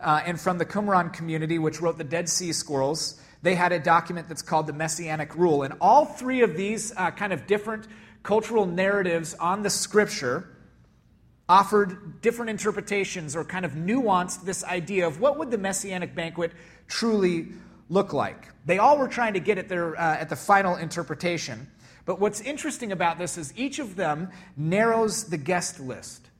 uh, 0.00 0.22
and 0.26 0.40
from 0.40 0.58
the 0.58 0.66
Qumran 0.66 1.12
community, 1.12 1.58
which 1.58 1.80
wrote 1.80 1.98
the 1.98 2.04
Dead 2.04 2.28
Sea 2.28 2.52
Scrolls, 2.52 3.20
they 3.42 3.54
had 3.54 3.72
a 3.72 3.78
document 3.78 4.28
that's 4.28 4.42
called 4.42 4.66
the 4.66 4.72
Messianic 4.72 5.36
Rule. 5.36 5.62
And 5.62 5.74
all 5.80 6.06
three 6.06 6.42
of 6.42 6.56
these 6.56 6.92
uh, 6.96 7.10
kind 7.12 7.32
of 7.32 7.46
different 7.46 7.86
cultural 8.24 8.66
narratives 8.66 9.34
on 9.34 9.62
the 9.62 9.70
scripture 9.70 10.48
offered 11.48 12.20
different 12.22 12.50
interpretations 12.50 13.36
or 13.36 13.44
kind 13.44 13.64
of 13.64 13.72
nuanced 13.72 14.44
this 14.44 14.64
idea 14.64 15.06
of 15.06 15.20
what 15.20 15.38
would 15.38 15.50
the 15.50 15.58
messianic 15.58 16.14
banquet 16.14 16.50
truly 16.88 17.48
look 17.90 18.12
like. 18.12 18.48
They 18.64 18.78
all 18.78 18.98
were 18.98 19.08
trying 19.08 19.34
to 19.34 19.40
get 19.40 19.58
at, 19.58 19.68
their, 19.68 19.94
uh, 20.00 20.16
at 20.16 20.30
the 20.30 20.36
final 20.36 20.76
interpretation. 20.76 21.68
But 22.06 22.18
what's 22.18 22.40
interesting 22.40 22.92
about 22.92 23.18
this 23.18 23.36
is 23.36 23.52
each 23.56 23.78
of 23.78 23.94
them 23.94 24.30
narrows 24.56 25.24
the 25.24 25.36
guest 25.36 25.78
list. 25.78 26.30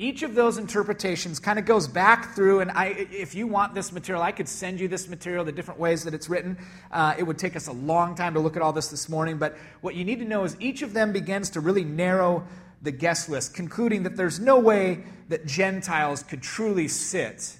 Each 0.00 0.22
of 0.22 0.34
those 0.34 0.56
interpretations 0.56 1.38
kind 1.38 1.58
of 1.58 1.66
goes 1.66 1.86
back 1.86 2.34
through, 2.34 2.60
and 2.60 2.70
I, 2.70 2.86
if 3.12 3.34
you 3.34 3.46
want 3.46 3.74
this 3.74 3.92
material, 3.92 4.22
I 4.22 4.32
could 4.32 4.48
send 4.48 4.80
you 4.80 4.88
this 4.88 5.06
material, 5.08 5.44
the 5.44 5.52
different 5.52 5.78
ways 5.78 6.04
that 6.04 6.14
it's 6.14 6.26
written. 6.30 6.56
Uh, 6.90 7.16
it 7.18 7.22
would 7.22 7.36
take 7.36 7.54
us 7.54 7.66
a 7.66 7.72
long 7.72 8.14
time 8.14 8.32
to 8.32 8.40
look 8.40 8.56
at 8.56 8.62
all 8.62 8.72
this 8.72 8.88
this 8.88 9.10
morning, 9.10 9.36
but 9.36 9.58
what 9.82 9.94
you 9.94 10.06
need 10.06 10.18
to 10.20 10.24
know 10.24 10.44
is 10.44 10.56
each 10.58 10.80
of 10.80 10.94
them 10.94 11.12
begins 11.12 11.50
to 11.50 11.60
really 11.60 11.84
narrow 11.84 12.42
the 12.80 12.90
guest 12.90 13.28
list, 13.28 13.52
concluding 13.52 14.04
that 14.04 14.16
there's 14.16 14.40
no 14.40 14.58
way 14.58 15.04
that 15.28 15.44
Gentiles 15.44 16.22
could 16.22 16.40
truly 16.40 16.88
sit 16.88 17.58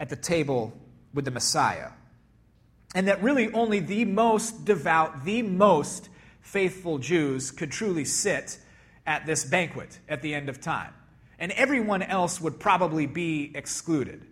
at 0.00 0.08
the 0.08 0.16
table 0.16 0.72
with 1.12 1.26
the 1.26 1.30
Messiah. 1.30 1.90
And 2.94 3.06
that 3.06 3.22
really 3.22 3.52
only 3.52 3.80
the 3.80 4.06
most 4.06 4.64
devout, 4.64 5.26
the 5.26 5.42
most 5.42 6.08
faithful 6.40 6.96
Jews 6.96 7.50
could 7.50 7.70
truly 7.70 8.06
sit 8.06 8.56
at 9.06 9.26
this 9.26 9.44
banquet 9.44 9.98
at 10.08 10.22
the 10.22 10.34
end 10.34 10.48
of 10.48 10.62
time 10.62 10.94
and 11.40 11.50
everyone 11.52 12.02
else 12.02 12.40
would 12.40 12.60
probably 12.60 13.06
be 13.06 13.50
excluded. 13.54 14.24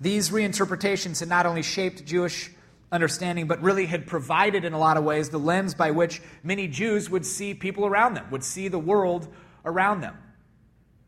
These 0.00 0.30
reinterpretations 0.30 1.20
had 1.20 1.28
not 1.28 1.46
only 1.46 1.62
shaped 1.62 2.04
Jewish 2.04 2.50
understanding, 2.90 3.46
but 3.46 3.62
really 3.62 3.86
had 3.86 4.06
provided, 4.06 4.64
in 4.64 4.72
a 4.72 4.78
lot 4.78 4.96
of 4.96 5.04
ways, 5.04 5.30
the 5.30 5.38
lens 5.38 5.74
by 5.74 5.92
which 5.92 6.20
many 6.42 6.68
Jews 6.68 7.08
would 7.08 7.24
see 7.24 7.54
people 7.54 7.86
around 7.86 8.14
them, 8.14 8.30
would 8.30 8.44
see 8.44 8.68
the 8.68 8.78
world 8.78 9.32
around 9.64 10.00
them. 10.00 10.16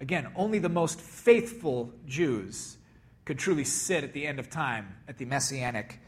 Again, 0.00 0.28
only 0.36 0.58
the 0.58 0.68
most 0.68 1.00
faithful 1.00 1.92
Jews 2.06 2.78
could 3.24 3.38
truly 3.38 3.64
sit 3.64 4.04
at 4.04 4.12
the 4.12 4.26
end 4.26 4.38
of 4.38 4.48
time 4.48 4.96
at 5.08 5.18
the 5.18 5.24
messianic 5.24 6.00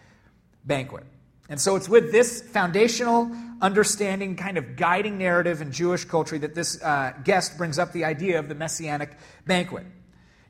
banquet. 0.65 1.05
And 1.49 1.61
so 1.61 1.77
it's 1.77 1.89
with 1.89 2.13
this 2.13 2.43
foundational 2.43 3.31
understanding, 3.61 4.37
kind 4.37 4.59
of 4.59 4.77
guiding 4.77 5.19
narrative 5.19 5.63
in 5.63 5.73
Jewish 5.73 6.05
culture, 6.05 6.39
that 6.39 6.55
this 6.55 6.83
uh, 6.83 7.13
guest 7.25 7.57
brings 7.57 7.79
up 7.79 7.93
the 7.93 8.05
idea 8.05 8.39
of 8.39 8.49
the 8.49 8.55
messianic 8.55 9.17
banquet. 9.47 9.87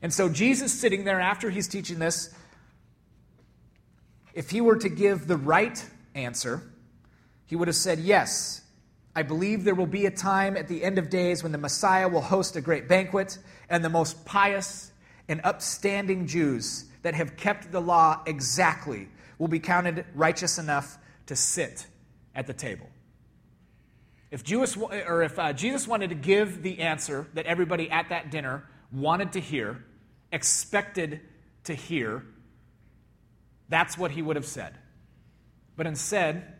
And 0.01 0.13
so 0.13 0.29
Jesus 0.29 0.73
sitting 0.73 1.05
there 1.05 1.19
after 1.19 1.49
he's 1.49 1.67
teaching 1.67 1.99
this, 1.99 2.33
if 4.33 4.49
he 4.49 4.61
were 4.61 4.77
to 4.77 4.89
give 4.89 5.27
the 5.27 5.37
right 5.37 5.83
answer, 6.15 6.63
he 7.45 7.55
would 7.55 7.67
have 7.67 7.75
said, 7.75 7.99
Yes, 7.99 8.61
I 9.15 9.23
believe 9.23 9.63
there 9.63 9.75
will 9.75 9.87
be 9.87 10.05
a 10.05 10.11
time 10.11 10.55
at 10.55 10.67
the 10.67 10.83
end 10.83 10.97
of 10.97 11.09
days 11.09 11.43
when 11.43 11.51
the 11.51 11.57
Messiah 11.57 12.07
will 12.07 12.21
host 12.21 12.55
a 12.55 12.61
great 12.61 12.87
banquet, 12.87 13.37
and 13.69 13.83
the 13.83 13.89
most 13.89 14.23
pious 14.25 14.91
and 15.27 15.41
upstanding 15.43 16.27
Jews 16.27 16.85
that 17.01 17.15
have 17.15 17.35
kept 17.37 17.71
the 17.71 17.81
law 17.81 18.21
exactly 18.25 19.07
will 19.39 19.47
be 19.47 19.59
counted 19.59 20.05
righteous 20.13 20.59
enough 20.59 20.99
to 21.25 21.35
sit 21.35 21.87
at 22.35 22.45
the 22.45 22.53
table. 22.53 22.87
If, 24.29 24.43
Jewish, 24.43 24.77
or 24.77 25.23
if 25.23 25.39
uh, 25.39 25.53
Jesus 25.53 25.87
wanted 25.87 26.09
to 26.09 26.15
give 26.15 26.61
the 26.61 26.79
answer 26.81 27.27
that 27.33 27.47
everybody 27.47 27.89
at 27.89 28.09
that 28.09 28.29
dinner 28.29 28.65
wanted 28.91 29.31
to 29.31 29.39
hear, 29.39 29.83
expected 30.31 31.21
to 31.63 31.73
hear, 31.73 32.23
that's 33.69 33.97
what 33.97 34.11
he 34.11 34.21
would 34.21 34.35
have 34.35 34.45
said. 34.45 34.75
But 35.75 35.87
instead, 35.87 36.53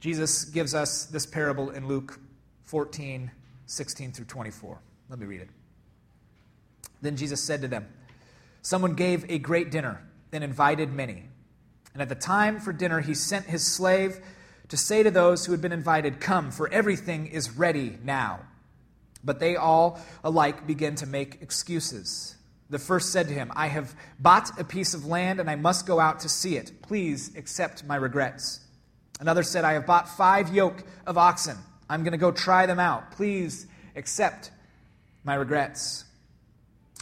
Jesus 0.00 0.44
gives 0.44 0.74
us 0.74 1.04
this 1.06 1.26
parable 1.26 1.70
in 1.70 1.86
Luke 1.86 2.18
14, 2.64 3.30
16 3.66 4.12
through 4.12 4.24
24. 4.24 4.80
Let 5.10 5.18
me 5.18 5.26
read 5.26 5.42
it. 5.42 5.50
Then 7.02 7.16
Jesus 7.16 7.42
said 7.42 7.62
to 7.62 7.68
them, 7.68 7.86
Someone 8.62 8.94
gave 8.94 9.30
a 9.30 9.38
great 9.38 9.70
dinner 9.70 10.02
and 10.32 10.42
invited 10.42 10.92
many. 10.92 11.28
And 11.94 12.02
at 12.02 12.08
the 12.08 12.16
time 12.16 12.60
for 12.60 12.72
dinner, 12.72 13.00
he 13.00 13.14
sent 13.14 13.46
his 13.46 13.64
slave 13.64 14.18
to 14.68 14.76
say 14.76 15.02
to 15.02 15.10
those 15.10 15.46
who 15.46 15.52
had 15.52 15.62
been 15.62 15.72
invited, 15.72 16.20
Come, 16.20 16.50
for 16.50 16.68
everything 16.72 17.28
is 17.28 17.56
ready 17.56 17.98
now. 18.02 18.40
But 19.22 19.38
they 19.38 19.56
all 19.56 20.00
alike 20.22 20.66
began 20.66 20.96
to 20.96 21.06
make 21.06 21.40
excuses. 21.40 22.34
The 22.68 22.78
first 22.78 23.12
said 23.12 23.28
to 23.28 23.34
him, 23.34 23.52
I 23.54 23.68
have 23.68 23.94
bought 24.18 24.58
a 24.58 24.64
piece 24.64 24.94
of 24.94 25.06
land 25.06 25.38
and 25.38 25.48
I 25.48 25.54
must 25.54 25.86
go 25.86 26.00
out 26.00 26.20
to 26.20 26.28
see 26.28 26.56
it. 26.56 26.72
Please 26.82 27.34
accept 27.36 27.84
my 27.84 27.96
regrets. 27.96 28.60
Another 29.20 29.42
said, 29.42 29.64
I 29.64 29.74
have 29.74 29.86
bought 29.86 30.08
five 30.08 30.52
yoke 30.52 30.82
of 31.06 31.16
oxen. 31.16 31.56
I'm 31.88 32.02
going 32.02 32.12
to 32.12 32.18
go 32.18 32.32
try 32.32 32.66
them 32.66 32.80
out. 32.80 33.12
Please 33.12 33.66
accept 33.94 34.50
my 35.22 35.34
regrets. 35.34 36.04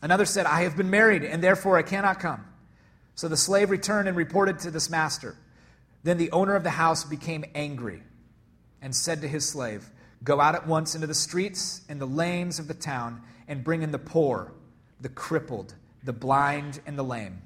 Another 0.02 0.26
said, 0.26 0.46
I 0.46 0.62
have 0.62 0.76
been 0.76 0.90
married 0.90 1.24
and 1.24 1.42
therefore 1.42 1.78
I 1.78 1.82
cannot 1.82 2.20
come. 2.20 2.44
So 3.14 3.28
the 3.28 3.36
slave 3.36 3.70
returned 3.70 4.08
and 4.08 4.16
reported 4.16 4.58
to 4.60 4.70
this 4.70 4.90
master. 4.90 5.36
Then 6.02 6.18
the 6.18 6.30
owner 6.30 6.54
of 6.54 6.64
the 6.64 6.70
house 6.70 7.04
became 7.04 7.44
angry 7.54 8.02
and 8.80 8.94
said 8.94 9.20
to 9.20 9.28
his 9.28 9.48
slave, 9.48 9.90
Go 10.24 10.40
out 10.40 10.54
at 10.54 10.66
once 10.66 10.94
into 10.94 11.06
the 11.06 11.14
streets 11.14 11.82
and 11.88 12.00
the 12.00 12.06
lanes 12.06 12.58
of 12.58 12.68
the 12.68 12.74
town 12.74 13.22
and 13.48 13.64
bring 13.64 13.82
in 13.82 13.92
the 13.92 13.98
poor 13.98 14.52
the 15.00 15.08
crippled, 15.08 15.74
the 16.04 16.12
blind, 16.12 16.80
and 16.86 16.96
the 16.96 17.02
lame. 17.02 17.42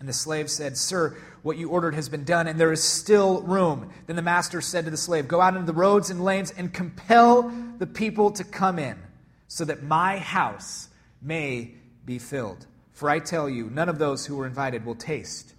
And 0.00 0.08
the 0.08 0.12
slave 0.12 0.50
said, 0.50 0.76
Sir, 0.76 1.16
what 1.42 1.56
you 1.56 1.70
ordered 1.70 1.94
has 1.94 2.08
been 2.08 2.24
done, 2.24 2.48
and 2.48 2.58
there 2.58 2.72
is 2.72 2.82
still 2.82 3.42
room. 3.42 3.92
Then 4.06 4.16
the 4.16 4.22
master 4.22 4.60
said 4.60 4.84
to 4.84 4.90
the 4.90 4.96
slave, 4.96 5.28
Go 5.28 5.40
out 5.40 5.54
into 5.54 5.66
the 5.66 5.72
roads 5.72 6.10
and 6.10 6.22
lanes 6.22 6.50
and 6.50 6.72
compel 6.72 7.52
the 7.78 7.86
people 7.86 8.32
to 8.32 8.44
come 8.44 8.78
in, 8.78 8.98
so 9.46 9.64
that 9.64 9.82
my 9.82 10.18
house 10.18 10.88
may 11.22 11.74
be 12.04 12.18
filled. 12.18 12.66
For 12.94 13.10
I 13.10 13.18
tell 13.18 13.50
you, 13.50 13.68
none 13.68 13.88
of 13.88 13.98
those 13.98 14.24
who 14.24 14.36
were 14.36 14.46
invited 14.46 14.86
will 14.86 14.94
taste 14.94 15.52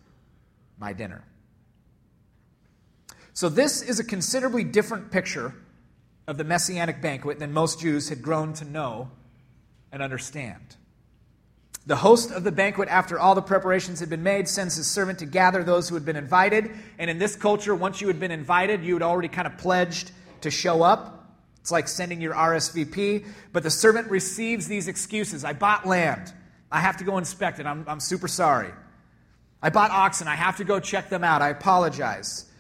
my 0.80 0.94
dinner. 0.94 1.24
So, 3.34 3.50
this 3.50 3.82
is 3.82 4.00
a 4.00 4.04
considerably 4.04 4.63
different 4.63 5.12
picture 5.12 5.54
of 6.27 6.38
the 6.38 6.46
messianic 6.46 7.01
banquet 7.01 7.38
than 7.38 7.51
most 7.51 7.82
Jews 7.82 8.10
had 8.10 8.22
grown 8.22 8.54
to 8.54 8.65
know 8.65 9.12
and 9.92 10.01
understand. 10.01 10.77
The 11.86 11.98
host 11.98 12.32
of 12.32 12.44
the 12.44 12.51
banquet, 12.51 12.89
after 12.89 13.20
all 13.20 13.36
the 13.36 13.42
preparations 13.42 14.00
had 14.00 14.10
been 14.10 14.24
made, 14.24 14.48
sends 14.48 14.75
his 14.75 14.88
servant 14.88 15.20
to 15.20 15.25
gather 15.25 15.63
those 15.63 15.88
who 15.88 15.96
had 15.96 16.06
been 16.06 16.15
invited. 16.15 16.72
And 16.98 17.12
in 17.12 17.20
this 17.20 17.36
culture, 17.36 17.75
once 17.75 18.01
you 18.01 18.08
had 18.08 18.20
been 18.20 18.32
invited, 18.32 18.84
you 18.84 18.96
had 18.96 19.04
already 19.04 19.27
kind 19.27 19.46
of 19.46 19.58
pledged 19.58 20.12
to 20.42 20.50
show 20.50 20.82
up. 20.82 21.36
It's 21.60 21.72
like 21.72 21.88
sending 21.88 22.22
your 22.22 22.34
RSVP. 22.34 23.25
But 23.54 23.63
the 23.63 23.70
servant 23.70 24.10
receives 24.10 24.68
these 24.68 24.88
excuses 24.88 25.44
I 25.44 25.54
bought 25.54 25.86
land. 25.86 26.34
I 26.75 26.82
have 26.82 26.98
to 26.98 27.05
go 27.05 27.17
inspect 27.17 27.60
it. 27.62 27.65
I'm, 27.65 27.86
I'm 27.88 28.01
super 28.01 28.27
sorry. 28.27 28.70
I 29.62 29.70
bought 29.70 29.91
oxen. 29.91 30.27
I 30.27 30.36
have 30.36 30.58
to 30.58 30.65
go 30.65 30.82
check 30.82 31.08
them 31.08 31.24
out. 31.24 31.41
I 31.41 31.48
apologize. 31.48 32.51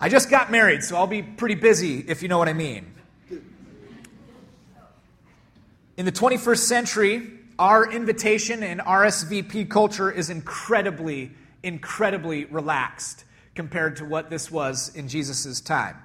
I 0.00 0.08
just 0.08 0.30
got 0.30 0.50
married, 0.50 0.82
so 0.82 0.96
I'll 0.96 1.06
be 1.06 1.22
pretty 1.22 1.54
busy, 1.54 1.98
if 2.08 2.22
you 2.22 2.28
know 2.28 2.38
what 2.38 2.48
I 2.48 2.54
mean. 2.54 2.94
In 5.98 6.06
the 6.06 6.12
21st 6.12 6.58
century, 6.60 7.30
our 7.58 7.92
invitation 7.92 8.62
and 8.62 8.80
RSVP 8.80 9.68
culture 9.68 10.10
is 10.10 10.30
incredibly, 10.30 11.32
incredibly 11.62 12.46
relaxed 12.46 13.24
compared 13.54 13.96
to 13.96 14.06
what 14.06 14.30
this 14.30 14.50
was 14.50 14.96
in 14.96 15.08
Jesus' 15.08 15.60
time. 15.60 15.96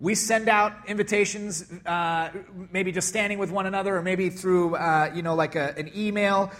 We 0.00 0.14
send 0.14 0.50
out 0.50 0.74
invitations, 0.86 1.64
uh, 1.86 2.28
maybe 2.70 2.92
just 2.92 3.08
standing 3.08 3.38
with 3.38 3.50
one 3.50 3.64
another, 3.64 3.96
or 3.96 4.02
maybe 4.02 4.28
through, 4.28 4.74
uh, 4.74 5.12
you 5.14 5.22
know, 5.22 5.34
like 5.34 5.56
a, 5.56 5.74
an 5.78 5.90
email. 5.96 6.52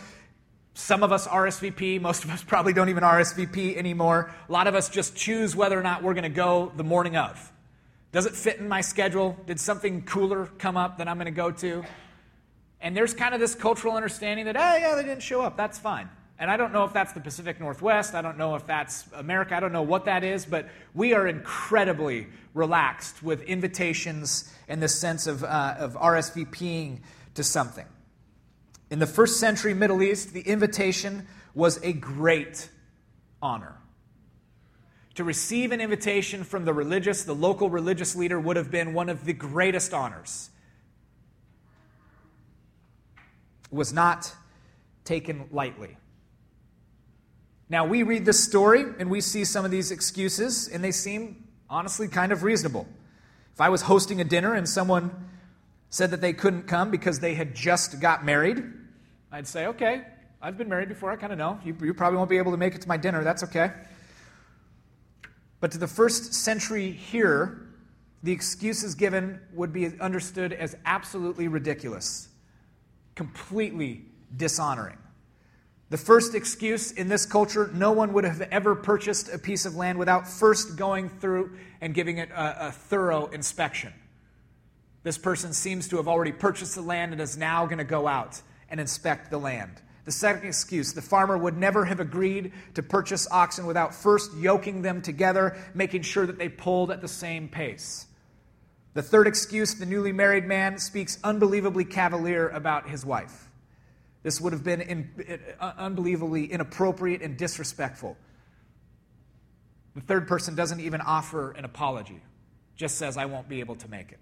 Some 0.80 1.02
of 1.02 1.12
us 1.12 1.28
RSVP, 1.28 2.00
most 2.00 2.24
of 2.24 2.30
us 2.30 2.42
probably 2.42 2.72
don't 2.72 2.88
even 2.88 3.04
RSVP 3.04 3.76
anymore. 3.76 4.32
A 4.48 4.52
lot 4.52 4.66
of 4.66 4.74
us 4.74 4.88
just 4.88 5.14
choose 5.14 5.54
whether 5.54 5.78
or 5.78 5.82
not 5.82 6.02
we're 6.02 6.14
going 6.14 6.24
to 6.24 6.30
go 6.30 6.72
the 6.74 6.82
morning 6.82 7.16
of. 7.16 7.52
Does 8.12 8.24
it 8.26 8.34
fit 8.34 8.58
in 8.58 8.66
my 8.66 8.80
schedule? 8.80 9.36
Did 9.46 9.60
something 9.60 10.02
cooler 10.02 10.46
come 10.58 10.78
up 10.78 10.98
that 10.98 11.06
I'm 11.06 11.16
going 11.16 11.26
to 11.26 11.32
go 11.32 11.50
to? 11.50 11.84
And 12.80 12.96
there's 12.96 13.12
kind 13.12 13.34
of 13.34 13.40
this 13.40 13.54
cultural 13.54 13.94
understanding 13.94 14.46
that, 14.46 14.56
oh, 14.56 14.76
yeah, 14.76 14.94
they 14.96 15.02
didn't 15.02 15.22
show 15.22 15.42
up. 15.42 15.56
That's 15.56 15.78
fine. 15.78 16.08
And 16.38 16.50
I 16.50 16.56
don't 16.56 16.72
know 16.72 16.84
if 16.84 16.94
that's 16.94 17.12
the 17.12 17.20
Pacific 17.20 17.60
Northwest. 17.60 18.14
I 18.14 18.22
don't 18.22 18.38
know 18.38 18.54
if 18.54 18.66
that's 18.66 19.04
America. 19.12 19.54
I 19.54 19.60
don't 19.60 19.72
know 19.72 19.82
what 19.82 20.06
that 20.06 20.24
is. 20.24 20.46
But 20.46 20.70
we 20.94 21.12
are 21.12 21.28
incredibly 21.28 22.26
relaxed 22.54 23.22
with 23.22 23.42
invitations 23.42 24.50
and 24.66 24.82
this 24.82 24.98
sense 24.98 25.26
of, 25.26 25.44
uh, 25.44 25.74
of 25.78 25.92
RSVPing 25.92 27.00
to 27.34 27.44
something. 27.44 27.86
In 28.90 28.98
the 28.98 29.06
first 29.06 29.38
century 29.38 29.72
Middle 29.72 30.02
East, 30.02 30.32
the 30.32 30.40
invitation 30.40 31.26
was 31.54 31.82
a 31.82 31.92
great 31.92 32.68
honor. 33.40 33.76
To 35.14 35.24
receive 35.24 35.72
an 35.72 35.80
invitation 35.80 36.44
from 36.44 36.64
the 36.64 36.72
religious, 36.72 37.24
the 37.24 37.34
local 37.34 37.70
religious 37.70 38.16
leader, 38.16 38.38
would 38.38 38.56
have 38.56 38.70
been 38.70 38.94
one 38.94 39.08
of 39.08 39.24
the 39.24 39.32
greatest 39.32 39.94
honors. 39.94 40.50
was 43.70 43.92
not 43.92 44.34
taken 45.04 45.48
lightly. 45.52 45.96
Now, 47.68 47.86
we 47.86 48.02
read 48.02 48.24
this 48.24 48.42
story 48.42 48.84
and 48.98 49.10
we 49.10 49.20
see 49.20 49.44
some 49.44 49.64
of 49.64 49.70
these 49.70 49.92
excuses, 49.92 50.68
and 50.68 50.82
they 50.82 50.90
seem 50.90 51.44
honestly 51.68 52.08
kind 52.08 52.32
of 52.32 52.42
reasonable. 52.42 52.88
If 53.54 53.60
I 53.60 53.68
was 53.68 53.82
hosting 53.82 54.20
a 54.20 54.24
dinner 54.24 54.54
and 54.54 54.68
someone 54.68 55.28
said 55.88 56.10
that 56.10 56.20
they 56.20 56.32
couldn't 56.32 56.64
come 56.64 56.90
because 56.90 57.20
they 57.20 57.34
had 57.34 57.54
just 57.54 58.00
got 58.00 58.24
married, 58.24 58.62
I'd 59.32 59.46
say, 59.46 59.66
okay, 59.66 60.02
I've 60.42 60.58
been 60.58 60.68
married 60.68 60.88
before, 60.88 61.10
I 61.10 61.16
kind 61.16 61.32
of 61.32 61.38
know. 61.38 61.60
You, 61.64 61.76
you 61.82 61.94
probably 61.94 62.16
won't 62.16 62.30
be 62.30 62.38
able 62.38 62.52
to 62.52 62.58
make 62.58 62.74
it 62.74 62.82
to 62.82 62.88
my 62.88 62.96
dinner, 62.96 63.22
that's 63.22 63.42
okay. 63.44 63.72
But 65.60 65.72
to 65.72 65.78
the 65.78 65.86
first 65.86 66.32
century 66.32 66.90
here, 66.90 67.66
the 68.22 68.32
excuses 68.32 68.94
given 68.94 69.40
would 69.52 69.72
be 69.72 69.98
understood 70.00 70.52
as 70.52 70.76
absolutely 70.84 71.48
ridiculous 71.48 72.28
completely 73.20 74.02
dishonoring. 74.34 74.96
The 75.90 75.98
first 75.98 76.34
excuse 76.34 76.92
in 76.92 77.08
this 77.08 77.26
culture 77.26 77.70
no 77.74 77.92
one 77.92 78.14
would 78.14 78.24
have 78.24 78.40
ever 78.40 78.74
purchased 78.74 79.28
a 79.28 79.38
piece 79.38 79.66
of 79.66 79.76
land 79.76 79.98
without 79.98 80.26
first 80.26 80.76
going 80.76 81.10
through 81.10 81.56
and 81.82 81.92
giving 81.92 82.16
it 82.16 82.30
a, 82.30 82.68
a 82.68 82.72
thorough 82.72 83.26
inspection. 83.26 83.92
This 85.02 85.18
person 85.18 85.52
seems 85.52 85.86
to 85.88 85.98
have 85.98 86.08
already 86.08 86.32
purchased 86.32 86.76
the 86.76 86.80
land 86.80 87.12
and 87.12 87.20
is 87.20 87.36
now 87.36 87.66
going 87.66 87.76
to 87.76 87.84
go 87.84 88.06
out 88.06 88.40
and 88.70 88.80
inspect 88.80 89.30
the 89.30 89.38
land. 89.38 89.82
The 90.04 90.12
second 90.12 90.48
excuse 90.48 90.92
the 90.92 91.02
farmer 91.02 91.36
would 91.36 91.56
never 91.56 91.84
have 91.84 92.00
agreed 92.00 92.52
to 92.74 92.82
purchase 92.82 93.28
oxen 93.30 93.66
without 93.66 93.94
first 93.94 94.34
yoking 94.36 94.82
them 94.82 95.02
together, 95.02 95.56
making 95.74 96.02
sure 96.02 96.26
that 96.26 96.38
they 96.38 96.48
pulled 96.48 96.90
at 96.90 97.00
the 97.00 97.08
same 97.08 97.48
pace. 97.48 98.06
The 98.94 99.02
third 99.02 99.26
excuse 99.26 99.74
the 99.74 99.86
newly 99.86 100.12
married 100.12 100.46
man 100.46 100.78
speaks 100.78 101.18
unbelievably 101.22 101.84
cavalier 101.84 102.48
about 102.48 102.88
his 102.88 103.04
wife. 103.04 103.48
This 104.22 104.40
would 104.40 104.52
have 104.52 104.64
been 104.64 104.80
in, 104.80 105.56
uh, 105.60 105.72
unbelievably 105.78 106.46
inappropriate 106.46 107.22
and 107.22 107.36
disrespectful. 107.36 108.16
The 109.94 110.00
third 110.00 110.28
person 110.28 110.54
doesn't 110.54 110.80
even 110.80 111.00
offer 111.00 111.52
an 111.52 111.64
apology, 111.64 112.20
just 112.76 112.96
says, 112.96 113.16
I 113.16 113.26
won't 113.26 113.48
be 113.48 113.60
able 113.60 113.76
to 113.76 113.88
make 113.88 114.12
it. 114.12 114.18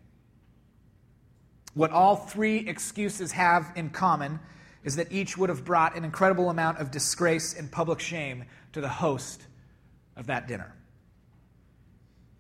What 1.78 1.92
all 1.92 2.16
three 2.16 2.68
excuses 2.68 3.30
have 3.30 3.70
in 3.76 3.90
common 3.90 4.40
is 4.82 4.96
that 4.96 5.12
each 5.12 5.38
would 5.38 5.48
have 5.48 5.64
brought 5.64 5.96
an 5.96 6.04
incredible 6.04 6.50
amount 6.50 6.78
of 6.78 6.90
disgrace 6.90 7.54
and 7.56 7.70
public 7.70 8.00
shame 8.00 8.46
to 8.72 8.80
the 8.80 8.88
host 8.88 9.46
of 10.16 10.26
that 10.26 10.48
dinner. 10.48 10.74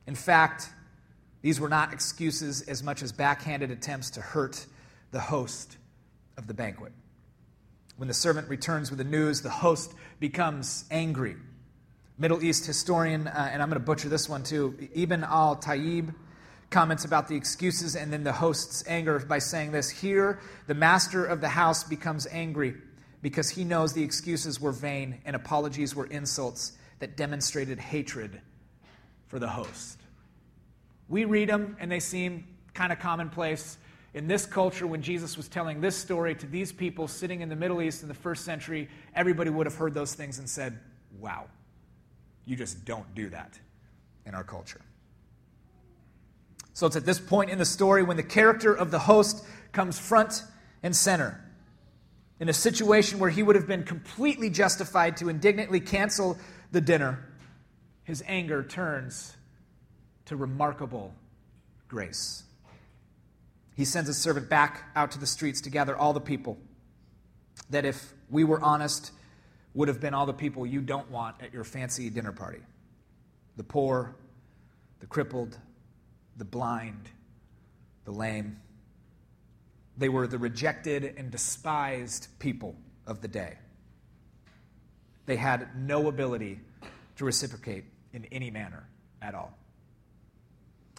In 0.08 0.16
fact, 0.16 0.68
these 1.40 1.60
were 1.60 1.68
not 1.68 1.92
excuses 1.92 2.62
as 2.62 2.82
much 2.82 3.00
as 3.00 3.12
backhanded 3.12 3.70
attempts 3.70 4.10
to 4.10 4.20
hurt 4.20 4.66
the 5.12 5.20
host 5.20 5.76
of 6.36 6.48
the 6.48 6.54
banquet. 6.54 6.92
When 7.96 8.08
the 8.08 8.14
servant 8.14 8.48
returns 8.48 8.90
with 8.90 8.98
the 8.98 9.04
news, 9.04 9.42
the 9.42 9.50
host 9.50 9.94
becomes 10.18 10.84
angry. 10.90 11.36
Middle 12.18 12.42
East 12.42 12.66
historian, 12.66 13.28
uh, 13.28 13.50
and 13.52 13.62
I'm 13.62 13.68
going 13.68 13.80
to 13.80 13.86
butcher 13.86 14.08
this 14.08 14.28
one 14.28 14.42
too, 14.42 14.76
Ibn 14.96 15.22
al 15.22 15.54
Tayyib 15.54 16.12
comments 16.70 17.04
about 17.04 17.28
the 17.28 17.36
excuses 17.36 17.96
and 17.96 18.12
then 18.12 18.24
the 18.24 18.32
host's 18.32 18.86
anger 18.86 19.18
by 19.20 19.38
saying 19.38 19.72
this 19.72 19.88
Here, 19.88 20.40
the 20.66 20.74
master 20.74 21.24
of 21.24 21.40
the 21.40 21.48
house 21.48 21.84
becomes 21.84 22.26
angry 22.30 22.74
because 23.22 23.50
he 23.50 23.64
knows 23.64 23.92
the 23.92 24.02
excuses 24.02 24.60
were 24.60 24.72
vain 24.72 25.20
and 25.24 25.34
apologies 25.34 25.94
were 25.94 26.06
insults 26.06 26.72
that 26.98 27.16
demonstrated 27.16 27.78
hatred 27.78 28.40
for 29.26 29.38
the 29.38 29.48
host. 29.48 29.98
We 31.08 31.24
read 31.24 31.48
them 31.48 31.76
and 31.80 31.90
they 31.90 32.00
seem 32.00 32.46
kind 32.74 32.92
of 32.92 32.98
commonplace. 32.98 33.78
In 34.14 34.26
this 34.26 34.46
culture, 34.46 34.86
when 34.86 35.02
Jesus 35.02 35.36
was 35.36 35.48
telling 35.48 35.80
this 35.80 35.96
story 35.96 36.34
to 36.36 36.46
these 36.46 36.72
people 36.72 37.08
sitting 37.08 37.40
in 37.40 37.48
the 37.48 37.56
Middle 37.56 37.82
East 37.82 38.02
in 38.02 38.08
the 38.08 38.14
first 38.14 38.44
century, 38.44 38.88
everybody 39.14 39.50
would 39.50 39.66
have 39.66 39.74
heard 39.74 39.94
those 39.94 40.14
things 40.14 40.38
and 40.38 40.48
said, 40.48 40.78
Wow, 41.18 41.46
you 42.44 42.56
just 42.56 42.84
don't 42.84 43.14
do 43.14 43.28
that 43.30 43.58
in 44.26 44.34
our 44.34 44.44
culture. 44.44 44.80
So 46.78 46.86
it's 46.86 46.94
at 46.94 47.04
this 47.04 47.18
point 47.18 47.50
in 47.50 47.58
the 47.58 47.64
story 47.64 48.04
when 48.04 48.16
the 48.16 48.22
character 48.22 48.72
of 48.72 48.92
the 48.92 49.00
host 49.00 49.44
comes 49.72 49.98
front 49.98 50.44
and 50.80 50.94
center. 50.94 51.44
In 52.38 52.48
a 52.48 52.52
situation 52.52 53.18
where 53.18 53.30
he 53.30 53.42
would 53.42 53.56
have 53.56 53.66
been 53.66 53.82
completely 53.82 54.48
justified 54.48 55.16
to 55.16 55.28
indignantly 55.28 55.80
cancel 55.80 56.38
the 56.70 56.80
dinner, 56.80 57.32
his 58.04 58.22
anger 58.28 58.62
turns 58.62 59.36
to 60.26 60.36
remarkable 60.36 61.12
grace. 61.88 62.44
He 63.74 63.84
sends 63.84 64.06
his 64.06 64.18
servant 64.18 64.48
back 64.48 64.84
out 64.94 65.10
to 65.10 65.18
the 65.18 65.26
streets 65.26 65.62
to 65.62 65.70
gather 65.70 65.96
all 65.96 66.12
the 66.12 66.20
people 66.20 66.58
that, 67.70 67.86
if 67.86 68.12
we 68.30 68.44
were 68.44 68.60
honest, 68.60 69.10
would 69.74 69.88
have 69.88 70.00
been 70.00 70.14
all 70.14 70.26
the 70.26 70.32
people 70.32 70.64
you 70.64 70.80
don't 70.80 71.10
want 71.10 71.42
at 71.42 71.52
your 71.52 71.64
fancy 71.64 72.08
dinner 72.08 72.30
party 72.30 72.60
the 73.56 73.64
poor, 73.64 74.14
the 75.00 75.06
crippled, 75.06 75.58
the 76.38 76.44
blind, 76.44 77.10
the 78.04 78.12
lame. 78.12 78.58
They 79.96 80.08
were 80.08 80.26
the 80.26 80.38
rejected 80.38 81.14
and 81.16 81.30
despised 81.30 82.28
people 82.38 82.76
of 83.06 83.20
the 83.20 83.28
day. 83.28 83.58
They 85.26 85.36
had 85.36 85.68
no 85.76 86.08
ability 86.08 86.60
to 87.16 87.24
reciprocate 87.24 87.84
in 88.12 88.24
any 88.26 88.50
manner 88.50 88.88
at 89.20 89.34
all. 89.34 89.52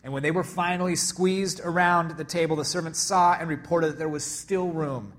And 0.04 0.14
when 0.14 0.24
they 0.24 0.32
were 0.32 0.44
finally 0.44 0.96
squeezed 0.96 1.60
around 1.62 2.18
the 2.18 2.24
table, 2.24 2.56
the 2.56 2.66
servant 2.66 2.96
saw 2.96 3.34
and 3.34 3.50
reported 3.50 3.88
that 3.88 3.98
there 3.98 4.10
was 4.10 4.24
still 4.24 4.70
room. 4.70 5.14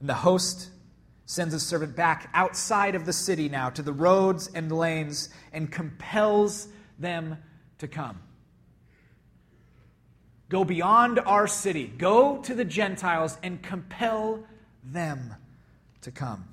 And 0.00 0.08
the 0.08 0.14
host 0.14 0.70
sends 1.26 1.52
his 1.52 1.64
servant 1.64 1.94
back 1.94 2.28
outside 2.34 2.94
of 2.94 3.06
the 3.06 3.12
city 3.12 3.48
now 3.48 3.70
to 3.70 3.82
the 3.82 3.92
roads 3.92 4.50
and 4.54 4.70
lanes 4.70 5.28
and 5.52 5.70
compels 5.70 6.68
them 6.98 7.38
to 7.78 7.88
come. 7.88 8.20
Go 10.52 10.66
beyond 10.66 11.18
our 11.18 11.46
city, 11.46 11.86
go 11.86 12.36
to 12.42 12.54
the 12.54 12.66
Gentiles 12.66 13.38
and 13.42 13.62
compel 13.62 14.44
them 14.84 15.34
to 16.02 16.10
come. 16.10 16.44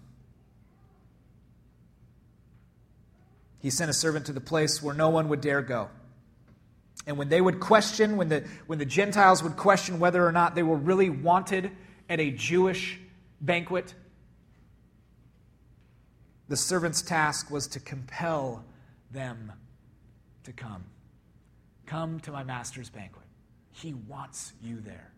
He 3.59 3.69
sent 3.69 3.89
a 3.89 3.93
servant 3.93 4.27
to 4.27 4.31
the 4.31 4.39
place 4.39 4.81
where 4.81 4.95
no 4.95 5.09
one 5.09 5.27
would 5.27 5.41
dare 5.41 5.62
go. 5.62 5.89
And 7.07 7.17
when 7.17 7.27
they 7.27 7.41
would 7.41 7.59
question, 7.59 8.15
when 8.15 8.29
the, 8.29 8.45
when 8.67 8.79
the 8.79 8.85
Gentiles 8.85 9.43
would 9.43 9.57
question 9.57 9.99
whether 9.99 10.25
or 10.25 10.31
not 10.31 10.55
they 10.55 10.63
were 10.63 10.77
really 10.77 11.09
wanted 11.09 11.69
at 12.07 12.21
a 12.21 12.31
Jewish 12.31 12.97
banquet, 13.41 13.93
the 16.47 16.55
servant's 16.55 17.01
task 17.01 17.51
was 17.51 17.67
to 17.67 17.81
compel 17.81 18.63
them 19.12 19.51
to 20.45 20.53
come. 20.53 20.85
Come 21.85 22.21
to 22.21 22.31
my 22.31 22.45
master's 22.45 22.89
banquet. 22.89 23.25
He 23.71 23.93
wants 23.93 24.53
you 24.62 24.82
there. 24.82 25.12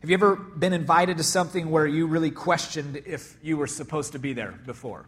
Have 0.00 0.10
you 0.10 0.14
ever 0.14 0.34
been 0.34 0.72
invited 0.72 1.18
to 1.18 1.22
something 1.22 1.70
where 1.70 1.86
you 1.86 2.08
really 2.08 2.32
questioned 2.32 3.02
if 3.06 3.36
you 3.40 3.56
were 3.56 3.68
supposed 3.68 4.12
to 4.12 4.18
be 4.18 4.32
there 4.32 4.52
before? 4.66 5.06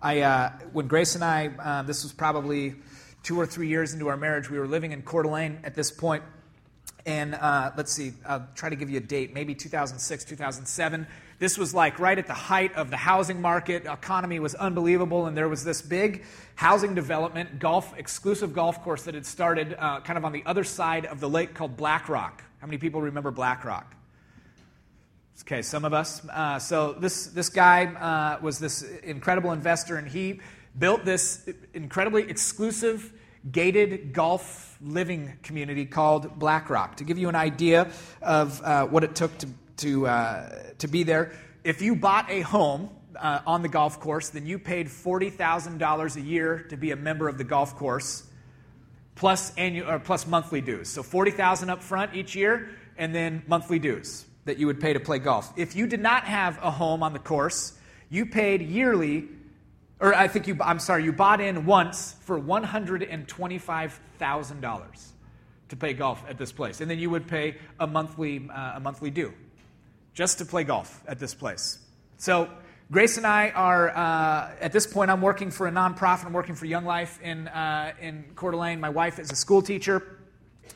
I, 0.00 0.20
uh, 0.20 0.50
when 0.72 0.88
Grace 0.88 1.14
and 1.14 1.22
I, 1.22 1.48
uh, 1.48 1.82
this 1.82 2.02
was 2.02 2.12
probably 2.12 2.74
two 3.22 3.38
or 3.38 3.46
three 3.46 3.68
years 3.68 3.92
into 3.92 4.08
our 4.08 4.16
marriage, 4.16 4.50
we 4.50 4.58
were 4.58 4.66
living 4.66 4.92
in 4.92 5.02
Coeur 5.02 5.22
d'Alene 5.22 5.60
at 5.62 5.74
this 5.74 5.90
point, 5.90 6.22
and 7.06 7.36
uh, 7.36 7.70
let's 7.76 7.92
see, 7.92 8.12
I'll 8.26 8.48
try 8.56 8.68
to 8.68 8.74
give 8.74 8.90
you 8.90 8.98
a 8.98 9.00
date, 9.00 9.32
maybe 9.32 9.54
2006, 9.54 10.24
2007. 10.24 11.06
This 11.38 11.56
was 11.56 11.72
like 11.72 12.00
right 12.00 12.18
at 12.18 12.26
the 12.26 12.34
height 12.34 12.74
of 12.74 12.90
the 12.90 12.96
housing 12.96 13.40
market. 13.40 13.86
Economy 13.86 14.40
was 14.40 14.56
unbelievable, 14.56 15.26
and 15.26 15.36
there 15.36 15.48
was 15.48 15.62
this 15.62 15.80
big 15.80 16.24
housing 16.56 16.96
development, 16.96 17.60
golf 17.60 17.96
exclusive 17.96 18.52
golf 18.52 18.82
course 18.82 19.04
that 19.04 19.14
had 19.14 19.24
started 19.24 19.76
uh, 19.78 20.00
kind 20.00 20.18
of 20.18 20.24
on 20.24 20.32
the 20.32 20.42
other 20.46 20.64
side 20.64 21.06
of 21.06 21.20
the 21.20 21.28
lake 21.28 21.54
called 21.54 21.76
Black 21.76 22.08
Rock. 22.08 22.42
How 22.60 22.66
many 22.66 22.78
people 22.78 23.00
remember 23.00 23.30
Black 23.30 23.64
Rock? 23.64 23.94
Okay, 25.42 25.62
some 25.62 25.84
of 25.84 25.92
us. 25.92 26.26
Uh, 26.28 26.58
so 26.58 26.94
this 26.94 27.26
this 27.26 27.50
guy 27.50 27.84
uh, 27.84 28.42
was 28.42 28.58
this 28.58 28.82
incredible 28.82 29.52
investor, 29.52 29.96
and 29.96 30.08
he 30.08 30.40
built 30.76 31.04
this 31.04 31.48
incredibly 31.72 32.28
exclusive 32.28 33.12
gated 33.52 34.12
golf 34.12 34.65
living 34.86 35.32
community 35.42 35.84
called 35.84 36.38
Black 36.38 36.70
Rock. 36.70 36.96
To 36.96 37.04
give 37.04 37.18
you 37.18 37.28
an 37.28 37.34
idea 37.34 37.90
of 38.22 38.62
uh, 38.62 38.86
what 38.86 39.04
it 39.04 39.14
took 39.14 39.36
to 39.38 39.48
to, 39.78 40.06
uh, 40.06 40.48
to 40.78 40.88
be 40.88 41.02
there. 41.02 41.32
If 41.64 41.82
you 41.82 41.96
bought 41.96 42.30
a 42.30 42.40
home 42.40 42.90
uh, 43.18 43.40
on 43.46 43.62
the 43.62 43.68
golf 43.68 44.00
course, 44.00 44.30
then 44.30 44.46
you 44.46 44.58
paid 44.58 44.86
$40,000 44.86 46.16
a 46.16 46.20
year 46.20 46.66
to 46.70 46.76
be 46.76 46.90
a 46.90 46.96
member 46.96 47.28
of 47.28 47.38
the 47.38 47.44
golf 47.44 47.76
course, 47.76 48.24
plus, 49.14 49.54
annual, 49.56 49.90
or 49.90 49.98
plus 49.98 50.26
monthly 50.26 50.60
dues. 50.60 50.88
So 50.88 51.02
40000 51.02 51.70
up 51.70 51.82
front 51.82 52.14
each 52.14 52.34
year, 52.34 52.70
and 52.96 53.14
then 53.14 53.42
monthly 53.46 53.78
dues 53.78 54.24
that 54.44 54.58
you 54.58 54.66
would 54.66 54.80
pay 54.80 54.92
to 54.92 55.00
play 55.00 55.18
golf. 55.18 55.52
If 55.56 55.74
you 55.74 55.86
did 55.86 56.00
not 56.00 56.24
have 56.24 56.58
a 56.62 56.70
home 56.70 57.02
on 57.02 57.12
the 57.12 57.18
course, 57.18 57.72
you 58.08 58.26
paid 58.26 58.62
yearly, 58.62 59.28
or 60.00 60.14
I 60.14 60.28
think 60.28 60.46
you, 60.46 60.56
I'm 60.60 60.78
sorry, 60.78 61.04
you 61.04 61.12
bought 61.12 61.40
in 61.40 61.66
once 61.66 62.14
for 62.20 62.38
$125,000 62.38 65.06
to 65.68 65.76
play 65.76 65.94
golf 65.94 66.22
at 66.28 66.38
this 66.38 66.52
place. 66.52 66.80
And 66.80 66.88
then 66.90 66.98
you 66.98 67.10
would 67.10 67.26
pay 67.26 67.56
a 67.80 67.86
monthly, 67.86 68.48
uh, 68.52 68.76
a 68.76 68.80
monthly 68.80 69.10
due 69.10 69.32
just 70.12 70.38
to 70.38 70.44
play 70.44 70.64
golf 70.64 71.02
at 71.06 71.18
this 71.18 71.34
place. 71.34 71.78
So, 72.18 72.50
Grace 72.90 73.16
and 73.16 73.26
I 73.26 73.50
are, 73.50 73.90
uh, 73.90 74.52
at 74.60 74.70
this 74.70 74.86
point, 74.86 75.10
I'm 75.10 75.20
working 75.20 75.50
for 75.50 75.66
a 75.66 75.72
nonprofit. 75.72 76.24
I'm 76.24 76.32
working 76.32 76.54
for 76.54 76.66
Young 76.66 76.84
Life 76.84 77.18
in, 77.20 77.48
uh, 77.48 77.92
in 78.00 78.26
Coeur 78.36 78.52
d'Alene. 78.52 78.78
My 78.78 78.90
wife 78.90 79.18
is 79.18 79.32
a 79.32 79.34
school 79.34 79.60
teacher. 79.60 80.20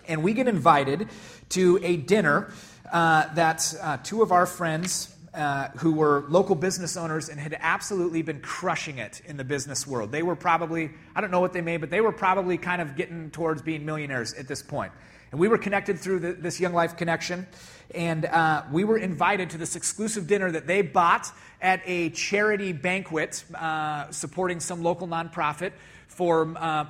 And 0.08 0.24
we 0.24 0.34
get 0.34 0.48
invited 0.48 1.08
to 1.50 1.78
a 1.82 1.96
dinner 1.96 2.52
uh, 2.92 3.32
that 3.34 3.74
uh, 3.80 3.98
two 4.02 4.22
of 4.22 4.32
our 4.32 4.46
friends, 4.46 5.14
uh, 5.34 5.68
who 5.78 5.92
were 5.92 6.24
local 6.28 6.54
business 6.54 6.96
owners 6.96 7.28
and 7.28 7.38
had 7.38 7.56
absolutely 7.60 8.22
been 8.22 8.40
crushing 8.40 8.98
it 8.98 9.22
in 9.26 9.36
the 9.36 9.44
business 9.44 9.86
world. 9.86 10.10
They 10.10 10.22
were 10.22 10.36
probably, 10.36 10.90
I 11.14 11.20
don't 11.20 11.30
know 11.30 11.40
what 11.40 11.52
they 11.52 11.60
made, 11.60 11.78
but 11.78 11.90
they 11.90 12.00
were 12.00 12.12
probably 12.12 12.58
kind 12.58 12.82
of 12.82 12.96
getting 12.96 13.30
towards 13.30 13.62
being 13.62 13.84
millionaires 13.84 14.34
at 14.34 14.48
this 14.48 14.62
point. 14.62 14.92
And 15.30 15.38
we 15.38 15.46
were 15.46 15.58
connected 15.58 15.98
through 15.98 16.18
the, 16.20 16.32
this 16.32 16.58
Young 16.58 16.72
Life 16.72 16.96
connection. 16.96 17.46
And 17.94 18.24
uh, 18.24 18.64
we 18.72 18.84
were 18.84 18.98
invited 18.98 19.50
to 19.50 19.58
this 19.58 19.76
exclusive 19.76 20.26
dinner 20.26 20.50
that 20.50 20.66
they 20.66 20.82
bought 20.82 21.30
at 21.60 21.82
a 21.86 22.10
charity 22.10 22.72
banquet 22.72 23.44
uh, 23.54 24.10
supporting 24.10 24.60
some 24.60 24.82
local 24.82 25.06
nonprofit 25.06 25.72
for 26.08 26.52
uh, 26.56 26.86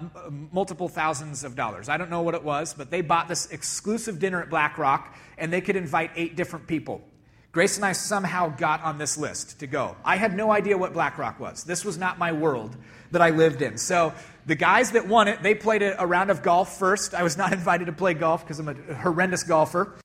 multiple 0.50 0.88
thousands 0.88 1.44
of 1.44 1.54
dollars. 1.54 1.90
I 1.90 1.98
don't 1.98 2.10
know 2.10 2.22
what 2.22 2.34
it 2.34 2.42
was, 2.42 2.72
but 2.72 2.90
they 2.90 3.02
bought 3.02 3.28
this 3.28 3.46
exclusive 3.50 4.18
dinner 4.18 4.42
at 4.42 4.48
Black 4.48 4.78
Rock, 4.78 5.14
and 5.36 5.52
they 5.52 5.60
could 5.60 5.76
invite 5.76 6.10
eight 6.16 6.36
different 6.36 6.66
people. 6.66 7.02
Grace 7.52 7.76
and 7.76 7.84
I 7.84 7.92
somehow 7.92 8.48
got 8.48 8.84
on 8.84 8.98
this 8.98 9.18
list 9.18 9.58
to 9.58 9.66
go. 9.66 9.96
I 10.04 10.16
had 10.16 10.36
no 10.36 10.52
idea 10.52 10.78
what 10.78 10.92
Black 10.92 11.18
Rock 11.18 11.40
was. 11.40 11.64
This 11.64 11.84
was 11.84 11.98
not 11.98 12.16
my 12.16 12.30
world 12.30 12.76
that 13.10 13.20
I 13.20 13.30
lived 13.30 13.60
in. 13.60 13.76
So 13.76 14.12
the 14.46 14.54
guys 14.54 14.92
that 14.92 15.08
won 15.08 15.26
it, 15.26 15.42
they 15.42 15.56
played 15.56 15.82
a, 15.82 16.06
round 16.06 16.30
of 16.30 16.42
golf 16.42 16.78
first. 16.78 17.12
I 17.12 17.24
was 17.24 17.36
not 17.36 17.52
invited 17.60 17.86
to 17.86 17.92
play 17.92 18.14
golf 18.14 18.44
because 18.44 18.60
I'm 18.60 18.68
a 18.68 18.94
horrendous 18.94 19.42
golfer. 19.42 19.96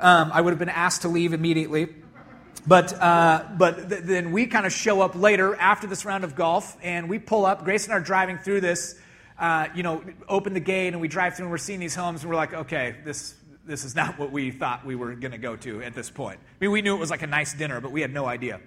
um, 0.00 0.30
I 0.32 0.40
would 0.40 0.50
have 0.52 0.60
been 0.60 0.68
asked 0.68 1.02
to 1.02 1.08
leave 1.08 1.32
immediately. 1.32 1.88
But, 2.68 2.92
uh, 2.92 3.46
but 3.58 3.88
th- 3.88 4.02
then 4.04 4.30
we 4.30 4.46
kind 4.46 4.66
of 4.66 4.72
show 4.72 5.00
up 5.00 5.16
later 5.16 5.56
after 5.56 5.88
this 5.88 6.04
round 6.04 6.22
of 6.22 6.36
golf, 6.36 6.76
and 6.82 7.08
we 7.08 7.18
pull 7.18 7.44
up. 7.44 7.64
Grace 7.64 7.84
and 7.84 7.92
I 7.92 7.96
are 7.96 8.00
driving 8.00 8.38
through 8.38 8.60
this, 8.60 8.94
uh, 9.40 9.66
you 9.74 9.82
know, 9.82 10.04
open 10.28 10.54
the 10.54 10.60
gate, 10.60 10.92
and 10.92 11.00
we 11.00 11.08
drive 11.08 11.34
through, 11.34 11.46
and 11.46 11.50
we're 11.50 11.58
seeing 11.58 11.80
these 11.80 11.96
homes, 11.96 12.22
and 12.22 12.30
we're 12.30 12.36
like, 12.36 12.54
okay, 12.54 12.94
this, 13.04 13.34
this 13.64 13.84
is 13.84 13.94
not 13.94 14.18
what 14.18 14.32
we 14.32 14.50
thought 14.50 14.84
we 14.84 14.94
were 14.94 15.14
going 15.14 15.32
to 15.32 15.38
go 15.38 15.56
to 15.56 15.82
at 15.82 15.94
this 15.94 16.10
point. 16.10 16.40
I 16.42 16.64
mean, 16.64 16.72
we 16.72 16.82
knew 16.82 16.94
it 16.96 16.98
was 16.98 17.10
like 17.10 17.22
a 17.22 17.26
nice 17.26 17.54
dinner, 17.54 17.80
but 17.80 17.92
we 17.92 18.00
had 18.00 18.12
no 18.12 18.26
idea. 18.26 18.60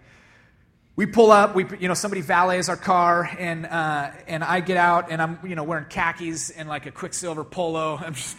We 0.96 1.06
pull 1.06 1.32
up, 1.32 1.56
we, 1.56 1.66
you 1.80 1.90
know, 1.90 1.94
somebody 1.94 2.22
valets 2.22 2.70
our 2.70 2.78
car, 2.78 3.30
and, 3.38 3.66
uh, 3.66 4.12
and 4.28 4.42
I 4.44 4.62
get 4.62 4.78
out, 4.78 5.12
and 5.12 5.22
I'm, 5.22 5.40
you 5.44 5.56
know, 5.56 5.64
wearing 5.64 5.86
khakis 5.86 6.52
and 6.52 6.70
like 6.70 6.86
a 6.86 6.92
Quiksilver 6.92 7.44
polo. 7.44 7.98
I'm 7.98 8.14
just 8.14 8.38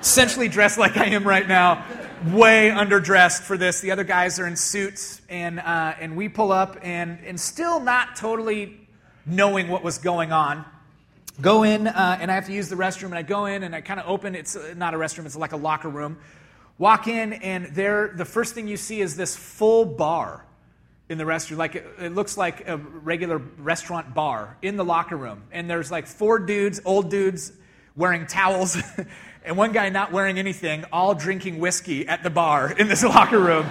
essentially 0.00 0.48
dressed 0.48 0.78
like 0.78 0.96
I 0.96 1.06
am 1.06 1.22
right 1.22 1.46
now, 1.46 1.86
way 2.26 2.70
underdressed 2.70 3.42
for 3.42 3.56
this. 3.56 3.80
The 3.80 3.92
other 3.92 4.02
guys 4.02 4.40
are 4.40 4.48
in 4.48 4.56
suits, 4.56 5.20
and, 5.28 5.60
uh, 5.60 5.94
and 6.00 6.16
we 6.16 6.28
pull 6.28 6.50
up, 6.50 6.76
and, 6.82 7.20
and 7.24 7.38
still 7.38 7.78
not 7.78 8.16
totally 8.16 8.80
knowing 9.24 9.68
what 9.68 9.84
was 9.84 9.98
going 9.98 10.32
on. 10.32 10.64
Go 11.40 11.62
in, 11.62 11.86
uh, 11.86 12.18
and 12.20 12.30
I 12.30 12.34
have 12.34 12.46
to 12.46 12.52
use 12.52 12.68
the 12.68 12.76
restroom, 12.76 13.06
and 13.06 13.14
I 13.14 13.22
go 13.22 13.46
in, 13.46 13.62
and 13.62 13.74
I 13.74 13.80
kind 13.80 13.98
of 13.98 14.06
open. 14.06 14.34
It's 14.34 14.54
uh, 14.54 14.74
not 14.76 14.92
a 14.92 14.98
restroom; 14.98 15.24
it's 15.24 15.34
like 15.34 15.52
a 15.52 15.56
locker 15.56 15.88
room. 15.88 16.18
Walk 16.76 17.08
in, 17.08 17.32
and 17.32 17.66
there, 17.74 18.12
the 18.14 18.26
first 18.26 18.54
thing 18.54 18.68
you 18.68 18.76
see 18.76 19.00
is 19.00 19.16
this 19.16 19.34
full 19.34 19.86
bar 19.86 20.44
in 21.08 21.16
the 21.16 21.24
restroom. 21.24 21.56
Like 21.56 21.74
it, 21.74 21.86
it, 21.98 22.14
looks 22.14 22.36
like 22.36 22.68
a 22.68 22.76
regular 22.76 23.38
restaurant 23.38 24.14
bar 24.14 24.58
in 24.60 24.76
the 24.76 24.84
locker 24.84 25.16
room, 25.16 25.44
and 25.52 25.70
there's 25.70 25.90
like 25.90 26.06
four 26.06 26.38
dudes, 26.38 26.80
old 26.84 27.10
dudes, 27.10 27.52
wearing 27.96 28.26
towels 28.26 28.76
and 29.44 29.56
one 29.56 29.72
guy 29.72 29.88
not 29.88 30.12
wearing 30.12 30.38
anything, 30.38 30.84
all 30.92 31.14
drinking 31.14 31.60
whiskey 31.60 32.06
at 32.06 32.22
the 32.22 32.30
bar 32.30 32.70
in 32.70 32.88
this 32.88 33.02
locker 33.04 33.38
room. 33.38 33.66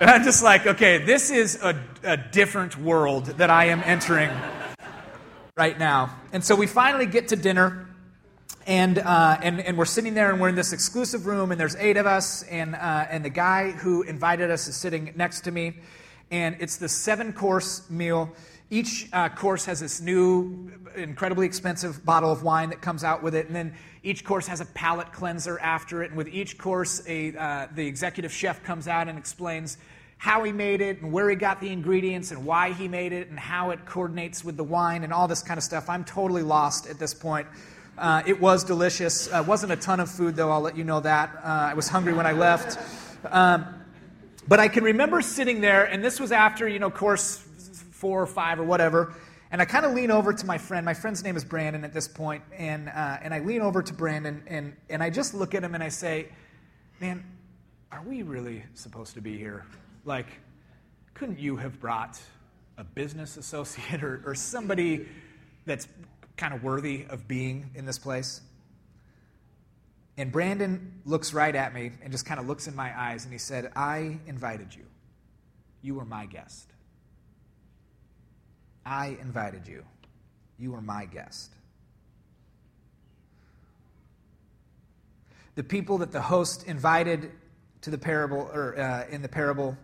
And 0.00 0.08
I'm 0.08 0.22
just 0.22 0.42
like, 0.44 0.66
okay, 0.66 0.98
this 0.98 1.30
is 1.30 1.60
a, 1.60 1.80
a 2.04 2.16
different 2.16 2.76
world 2.78 3.26
that 3.26 3.50
I 3.50 3.66
am 3.66 3.82
entering 3.84 4.30
right 5.56 5.78
now. 5.78 6.16
And 6.32 6.42
so 6.42 6.54
we 6.54 6.66
finally 6.66 7.04
get 7.04 7.28
to 7.28 7.36
dinner. 7.36 7.86
And, 8.66 8.98
uh, 8.98 9.38
and, 9.42 9.60
and 9.60 9.76
we're 9.76 9.84
sitting 9.84 10.14
there 10.14 10.30
and 10.30 10.40
we're 10.40 10.48
in 10.48 10.54
this 10.54 10.72
exclusive 10.72 11.26
room 11.26 11.50
and 11.50 11.60
there's 11.60 11.74
eight 11.76 11.96
of 11.96 12.06
us 12.06 12.44
and, 12.44 12.76
uh, 12.76 13.06
and 13.10 13.24
the 13.24 13.30
guy 13.30 13.72
who 13.72 14.02
invited 14.02 14.50
us 14.50 14.68
is 14.68 14.76
sitting 14.76 15.12
next 15.16 15.40
to 15.42 15.50
me 15.50 15.74
and 16.30 16.56
it's 16.60 16.76
the 16.76 16.88
seven 16.88 17.32
course 17.32 17.90
meal 17.90 18.30
each 18.70 19.08
uh, 19.12 19.28
course 19.30 19.64
has 19.64 19.80
this 19.80 20.00
new 20.00 20.70
incredibly 20.94 21.44
expensive 21.44 22.04
bottle 22.04 22.30
of 22.30 22.44
wine 22.44 22.70
that 22.70 22.80
comes 22.80 23.02
out 23.02 23.20
with 23.20 23.34
it 23.34 23.48
and 23.48 23.56
then 23.56 23.74
each 24.04 24.24
course 24.24 24.46
has 24.48 24.60
a 24.60 24.64
palate 24.66 25.12
cleanser 25.12 25.58
after 25.60 26.02
it, 26.02 26.10
and 26.10 26.16
with 26.16 26.28
each 26.28 26.58
course, 26.58 27.02
a, 27.06 27.36
uh, 27.36 27.68
the 27.74 27.86
executive 27.86 28.32
chef 28.32 28.62
comes 28.64 28.88
out 28.88 29.08
and 29.08 29.16
explains 29.16 29.78
how 30.22 30.44
he 30.44 30.52
made 30.52 30.80
it 30.80 31.02
and 31.02 31.12
where 31.12 31.28
he 31.28 31.34
got 31.34 31.60
the 31.60 31.68
ingredients 31.68 32.30
and 32.30 32.46
why 32.46 32.72
he 32.72 32.86
made 32.86 33.12
it 33.12 33.28
and 33.28 33.36
how 33.36 33.70
it 33.70 33.84
coordinates 33.84 34.44
with 34.44 34.56
the 34.56 34.62
wine 34.62 35.02
and 35.02 35.12
all 35.12 35.26
this 35.26 35.42
kind 35.42 35.58
of 35.58 35.64
stuff. 35.64 35.88
I'm 35.88 36.04
totally 36.04 36.44
lost 36.44 36.86
at 36.86 36.96
this 36.96 37.12
point. 37.12 37.48
Uh, 37.98 38.22
it 38.24 38.40
was 38.40 38.62
delicious. 38.62 39.26
Uh, 39.26 39.42
wasn't 39.44 39.72
a 39.72 39.76
ton 39.76 39.98
of 39.98 40.08
food, 40.08 40.36
though, 40.36 40.48
I'll 40.52 40.60
let 40.60 40.76
you 40.76 40.84
know 40.84 41.00
that. 41.00 41.34
Uh, 41.42 41.48
I 41.48 41.74
was 41.74 41.88
hungry 41.88 42.12
when 42.12 42.24
I 42.24 42.30
left. 42.30 42.78
Um, 43.32 43.66
but 44.46 44.60
I 44.60 44.68
can 44.68 44.84
remember 44.84 45.22
sitting 45.22 45.60
there, 45.60 45.86
and 45.86 46.04
this 46.04 46.20
was 46.20 46.30
after, 46.30 46.68
you 46.68 46.78
know, 46.78 46.88
course 46.88 47.38
four 47.90 48.22
or 48.22 48.26
five 48.28 48.60
or 48.60 48.64
whatever. 48.64 49.14
And 49.50 49.60
I 49.60 49.64
kind 49.64 49.84
of 49.84 49.92
lean 49.92 50.12
over 50.12 50.32
to 50.32 50.46
my 50.46 50.56
friend. 50.56 50.86
My 50.86 50.94
friend's 50.94 51.24
name 51.24 51.34
is 51.34 51.44
Brandon 51.44 51.82
at 51.82 51.92
this 51.92 52.06
point, 52.06 52.44
and 52.56 52.88
uh, 52.88 53.18
and 53.22 53.34
I 53.34 53.40
lean 53.40 53.60
over 53.60 53.82
to 53.82 53.92
Brandon 53.92 54.44
and 54.46 54.76
and 54.88 55.02
I 55.02 55.10
just 55.10 55.34
look 55.34 55.52
at 55.56 55.64
him 55.64 55.74
and 55.74 55.82
I 55.82 55.88
say, 55.88 56.28
"Man, 57.00 57.24
are 57.90 58.02
we 58.06 58.22
really 58.22 58.62
supposed 58.74 59.14
to 59.14 59.20
be 59.20 59.36
here? 59.36 59.66
Like, 60.04 60.26
couldn't 61.14 61.38
you 61.38 61.56
have 61.56 61.80
brought 61.80 62.20
a 62.78 62.84
business 62.84 63.36
associate 63.36 64.02
or, 64.02 64.22
or 64.26 64.34
somebody 64.34 65.06
that's 65.66 65.86
kind 66.36 66.54
of 66.54 66.64
worthy 66.64 67.06
of 67.08 67.28
being 67.28 67.70
in 67.74 67.86
this 67.86 67.98
place?" 67.98 68.40
And 70.16 70.30
Brandon 70.30 71.00
looks 71.04 71.32
right 71.32 71.54
at 71.54 71.72
me 71.72 71.92
and 72.02 72.12
just 72.12 72.26
kind 72.26 72.38
of 72.38 72.46
looks 72.46 72.68
in 72.68 72.76
my 72.76 72.98
eyes 72.98 73.24
and 73.24 73.32
he 73.32 73.38
said, 73.38 73.72
I 73.74 74.18
invited 74.26 74.74
you. 74.74 74.84
You 75.80 75.94
were 75.94 76.04
my 76.04 76.26
guest. 76.26 76.70
I 78.84 79.16
invited 79.20 79.66
you. 79.66 79.84
You 80.58 80.72
were 80.72 80.82
my 80.82 81.06
guest. 81.06 81.52
The 85.54 85.64
people 85.64 85.98
that 85.98 86.12
the 86.12 86.20
host 86.20 86.66
invited 86.66 87.30
to 87.82 87.90
the 87.90 87.98
parable, 87.98 88.50
or 88.52 88.78
uh, 88.78 89.06
in 89.10 89.22
the 89.22 89.28
parable, 89.28 89.76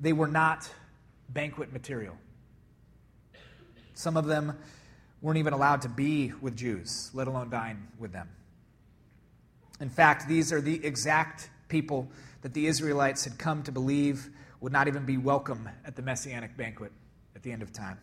they 0.00 0.12
were 0.12 0.28
not 0.28 0.70
banquet 1.28 1.72
material. 1.72 2.16
Some 3.94 4.16
of 4.16 4.26
them 4.26 4.58
weren't 5.22 5.38
even 5.38 5.52
allowed 5.52 5.82
to 5.82 5.88
be 5.88 6.32
with 6.40 6.56
Jews, 6.56 7.10
let 7.14 7.26
alone 7.26 7.50
dine 7.50 7.88
with 7.98 8.12
them. 8.12 8.28
In 9.80 9.88
fact, 9.88 10.28
these 10.28 10.52
are 10.52 10.60
the 10.60 10.84
exact 10.84 11.50
people 11.68 12.08
that 12.42 12.54
the 12.54 12.66
Israelites 12.66 13.24
had 13.24 13.38
come 13.38 13.62
to 13.64 13.72
believe 13.72 14.28
would 14.60 14.72
not 14.72 14.88
even 14.88 15.04
be 15.04 15.16
welcome 15.16 15.68
at 15.84 15.96
the 15.96 16.02
messianic 16.02 16.56
banquet 16.56 16.92
at 17.34 17.42
the 17.42 17.52
end 17.52 17.62
of 17.62 17.72
time. 17.72 17.98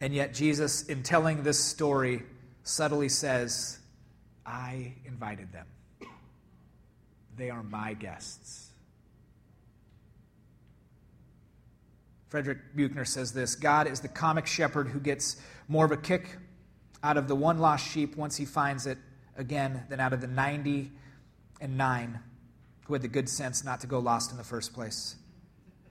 And 0.00 0.12
yet, 0.12 0.34
Jesus, 0.34 0.82
in 0.84 1.02
telling 1.02 1.42
this 1.42 1.62
story, 1.62 2.24
subtly 2.64 3.08
says, 3.08 3.78
I 4.44 4.94
invited 5.04 5.52
them. 5.52 5.66
They 7.36 7.50
are 7.50 7.62
my 7.62 7.94
guests. 7.94 8.71
Frederick 12.32 12.74
Buechner 12.74 13.04
says 13.04 13.34
this 13.34 13.54
God 13.54 13.86
is 13.86 14.00
the 14.00 14.08
comic 14.08 14.46
shepherd 14.46 14.88
who 14.88 14.98
gets 14.98 15.36
more 15.68 15.84
of 15.84 15.92
a 15.92 15.98
kick 15.98 16.38
out 17.02 17.18
of 17.18 17.28
the 17.28 17.36
one 17.36 17.58
lost 17.58 17.86
sheep 17.86 18.16
once 18.16 18.38
he 18.38 18.46
finds 18.46 18.86
it 18.86 18.96
again 19.36 19.82
than 19.90 20.00
out 20.00 20.14
of 20.14 20.22
the 20.22 20.26
90 20.26 20.90
and 21.60 21.76
9 21.76 22.18
who 22.86 22.94
had 22.94 23.02
the 23.02 23.08
good 23.08 23.28
sense 23.28 23.64
not 23.64 23.80
to 23.80 23.86
go 23.86 23.98
lost 23.98 24.30
in 24.30 24.38
the 24.38 24.44
first 24.44 24.72
place. 24.72 25.16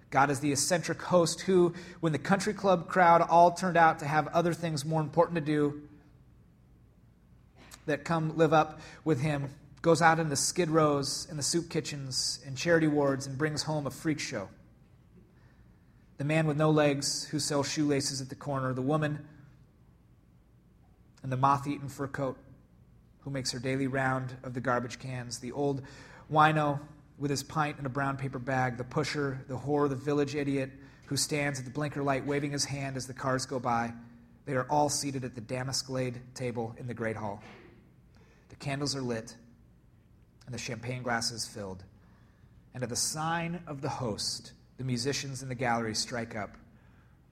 God 0.10 0.32
is 0.32 0.40
the 0.40 0.52
eccentric 0.52 1.00
host 1.00 1.42
who, 1.42 1.76
when 2.00 2.12
the 2.12 2.18
country 2.18 2.56
club 2.56 2.88
crowd 2.88 3.22
all 3.22 3.52
turned 3.52 3.78
out 3.78 4.00
to 4.00 4.06
have 4.06 4.28
other 4.30 4.52
things 4.52 4.84
more 4.84 5.00
important 5.00 5.36
to 5.36 5.42
do, 5.42 5.84
that 7.86 8.04
come 8.04 8.36
live 8.36 8.52
up 8.52 8.82
with 9.06 9.22
him, 9.22 9.48
goes 9.84 10.02
out 10.02 10.18
in 10.18 10.30
the 10.30 10.36
skid 10.36 10.72
rows 10.72 11.28
and 11.30 11.38
the 11.38 11.44
soup 11.44 11.70
kitchens 11.70 12.40
and 12.48 12.58
charity 12.58 12.88
wards 12.88 13.28
and 13.28 13.38
brings 13.38 13.62
home 13.62 13.86
a 13.86 13.92
freak 13.92 14.20
show. 14.20 14.50
The 16.22 16.26
man 16.26 16.46
with 16.46 16.56
no 16.56 16.70
legs 16.70 17.24
who 17.24 17.40
sells 17.40 17.68
shoelaces 17.68 18.22
at 18.22 18.30
the 18.30 18.36
corner, 18.36 18.76
the 18.76 18.82
woman 18.84 19.26
in 21.24 21.32
the 21.32 21.36
moth 21.36 21.66
eaten 21.66 21.90
fur 21.90 22.08
coat 22.08 22.38
who 23.22 23.32
makes 23.32 23.52
her 23.54 23.58
daily 23.58 23.88
round 23.88 24.36
of 24.44 24.54
the 24.54 24.62
garbage 24.62 25.00
cans, 25.00 25.40
the 25.40 25.52
old 25.52 25.82
wino 26.32 26.80
with 27.18 27.32
his 27.32 27.42
pint 27.42 27.80
in 27.80 27.88
a 27.88 27.90
brown 27.90 28.18
paper 28.18 28.38
bag, 28.38 28.78
the 28.78 28.84
pusher, 28.84 29.44
the 29.48 29.58
whore, 29.58 29.90
the 29.90 29.96
village 29.96 30.36
idiot 30.36 30.70
who 31.08 31.18
stands 31.18 31.58
at 31.58 31.66
the 31.66 31.72
blinker 31.72 32.04
light 32.04 32.24
waving 32.24 32.52
his 32.52 32.66
hand 32.66 32.98
as 32.98 33.08
the 33.08 33.16
cars 33.16 33.48
go 33.48 33.60
by. 33.60 33.92
They 34.46 34.54
are 34.54 34.68
all 34.70 34.90
seated 34.90 35.26
at 35.26 35.34
the 35.34 35.42
damask 35.42 35.90
laid 35.90 36.22
table 36.36 36.76
in 36.78 36.86
the 36.86 36.94
great 36.94 37.16
hall. 37.16 37.42
The 38.50 38.58
candles 38.58 38.96
are 38.96 39.02
lit 39.02 39.36
and 40.46 40.54
the 40.54 40.60
champagne 40.60 41.02
glasses 41.02 41.48
filled. 41.48 41.84
And 42.76 42.84
at 42.84 42.90
the 42.90 42.96
sign 42.96 43.64
of 43.66 43.82
the 43.82 43.90
host, 43.90 44.52
the 44.82 44.88
musicians 44.88 45.44
in 45.44 45.50
the 45.50 45.54
gallery 45.54 45.94
strike 45.94 46.36
up 46.36 46.58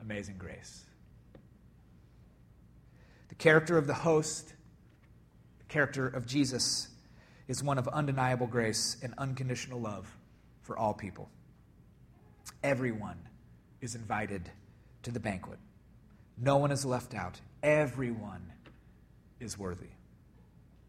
Amazing 0.02 0.36
Grace. 0.38 0.86
The 3.30 3.34
character 3.34 3.76
of 3.76 3.88
the 3.88 3.94
host, 3.96 4.54
the 5.58 5.66
character 5.66 6.06
of 6.06 6.28
Jesus, 6.28 6.90
is 7.48 7.64
one 7.64 7.80
of 7.80 7.88
undeniable 7.88 8.46
grace 8.46 8.98
and 9.02 9.16
unconditional 9.18 9.82
love 9.82 10.16
for 10.62 10.78
all 10.78 10.94
people. 10.94 11.28
Everyone 12.64 13.18
is 13.82 13.96
invited 13.96 14.52
to 15.02 15.10
the 15.10 15.20
banquet. 15.20 15.58
No 16.38 16.58
one 16.58 16.72
is 16.72 16.86
left 16.86 17.16
out. 17.16 17.42
Everyone 17.64 18.54
is 19.40 19.58
worthy. 19.58 19.90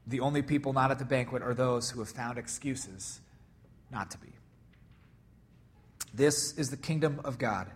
The 0.06 0.20
only 0.20 0.42
people 0.42 0.74
not 0.74 0.90
at 0.90 0.98
the 0.98 1.06
banquet 1.06 1.42
are 1.42 1.54
those 1.54 1.88
who 1.88 2.00
have 2.00 2.10
found 2.10 2.36
excuses 2.36 3.22
not 3.90 4.10
to 4.10 4.18
be. 4.18 4.28
This 6.12 6.56
is 6.58 6.70
the 6.70 6.76
kingdom 6.76 7.20
of 7.24 7.38
God. 7.38 7.70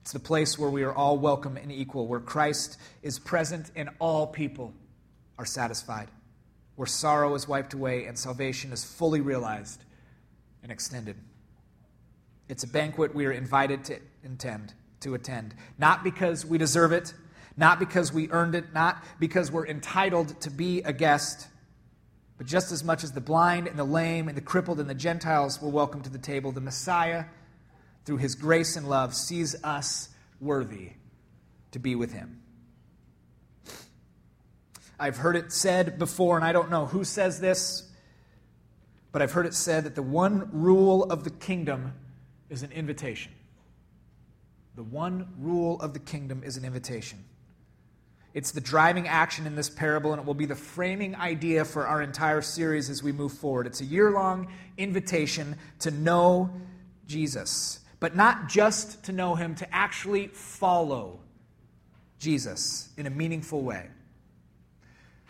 It's 0.00 0.12
the 0.12 0.18
place 0.20 0.58
where 0.58 0.70
we 0.70 0.82
are 0.82 0.92
all 0.92 1.18
welcome 1.18 1.56
and 1.56 1.70
equal, 1.70 2.06
where 2.06 2.20
Christ 2.20 2.78
is 3.02 3.18
present 3.18 3.70
and 3.76 3.90
all 4.00 4.26
people 4.26 4.74
are 5.38 5.46
satisfied 5.46 6.08
where 6.76 6.86
sorrow 6.86 7.34
is 7.34 7.46
wiped 7.46 7.74
away 7.74 8.06
and 8.06 8.18
salvation 8.18 8.72
is 8.72 8.84
fully 8.84 9.20
realized 9.20 9.84
and 10.62 10.72
extended. 10.72 11.16
It's 12.48 12.64
a 12.64 12.68
banquet 12.68 13.14
we 13.14 13.26
are 13.26 13.32
invited 13.32 13.84
to 13.84 13.98
intend 14.24 14.74
to 15.00 15.14
attend, 15.14 15.54
not 15.78 16.04
because 16.04 16.46
we 16.46 16.58
deserve 16.58 16.92
it, 16.92 17.12
not 17.56 17.78
because 17.78 18.12
we 18.12 18.30
earned 18.30 18.54
it, 18.54 18.72
not 18.72 19.02
because 19.18 19.50
we're 19.50 19.66
entitled 19.66 20.40
to 20.40 20.50
be 20.50 20.80
a 20.82 20.92
guest, 20.92 21.48
But 22.38 22.46
just 22.46 22.72
as 22.72 22.82
much 22.82 23.04
as 23.04 23.12
the 23.12 23.20
blind 23.20 23.68
and 23.68 23.78
the 23.78 23.84
lame 23.84 24.28
and 24.28 24.36
the 24.36 24.42
crippled 24.42 24.80
and 24.80 24.88
the 24.88 24.94
Gentiles 24.94 25.60
were 25.60 25.68
welcome 25.68 26.02
to 26.02 26.10
the 26.10 26.18
table, 26.18 26.50
the 26.50 26.60
Messiah, 26.60 27.26
through 28.04 28.18
his 28.18 28.34
grace 28.34 28.76
and 28.76 28.88
love, 28.88 29.14
sees 29.14 29.54
us 29.64 30.08
worthy 30.40 30.90
to 31.70 31.78
be 31.78 31.94
with 31.94 32.12
him. 32.12 32.42
I've 34.98 35.16
heard 35.16 35.36
it 35.36 35.52
said 35.52 35.98
before, 35.98 36.36
and 36.36 36.44
I 36.44 36.52
don't 36.52 36.70
know 36.70 36.86
who 36.86 37.04
says 37.04 37.40
this, 37.40 37.88
but 39.10 39.20
I've 39.20 39.32
heard 39.32 39.46
it 39.46 39.54
said 39.54 39.84
that 39.84 39.94
the 39.94 40.02
one 40.02 40.48
rule 40.52 41.04
of 41.04 41.24
the 41.24 41.30
kingdom 41.30 41.92
is 42.48 42.62
an 42.62 42.72
invitation. 42.72 43.32
The 44.74 44.82
one 44.82 45.28
rule 45.38 45.80
of 45.80 45.92
the 45.92 45.98
kingdom 45.98 46.42
is 46.44 46.56
an 46.56 46.64
invitation. 46.64 47.24
It's 48.34 48.52
the 48.52 48.60
driving 48.60 49.08
action 49.08 49.46
in 49.46 49.56
this 49.56 49.68
parable, 49.68 50.12
and 50.12 50.20
it 50.20 50.24
will 50.24 50.34
be 50.34 50.46
the 50.46 50.54
framing 50.54 51.14
idea 51.16 51.64
for 51.64 51.86
our 51.86 52.00
entire 52.00 52.40
series 52.40 52.88
as 52.88 53.02
we 53.02 53.12
move 53.12 53.32
forward. 53.32 53.66
It's 53.66 53.82
a 53.82 53.84
year 53.84 54.10
long 54.10 54.50
invitation 54.78 55.56
to 55.80 55.90
know 55.90 56.50
Jesus, 57.06 57.80
but 58.02 58.16
not 58.16 58.48
just 58.48 59.04
to 59.04 59.12
know 59.12 59.36
him, 59.36 59.54
to 59.54 59.72
actually 59.72 60.26
follow 60.26 61.20
Jesus 62.18 62.88
in 62.96 63.06
a 63.06 63.10
meaningful 63.10 63.62
way. 63.62 63.86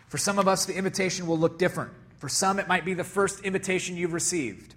For 0.07 0.17
some 0.17 0.39
of 0.39 0.47
us, 0.47 0.65
the 0.65 0.73
invitation 0.75 1.27
will 1.27 1.37
look 1.37 1.59
different. 1.59 1.91
For 2.17 2.27
some, 2.27 2.57
it 2.57 2.67
might 2.67 2.83
be 2.83 2.95
the 2.95 3.03
first 3.03 3.41
invitation 3.41 3.95
you've 3.95 4.11
received. 4.11 4.73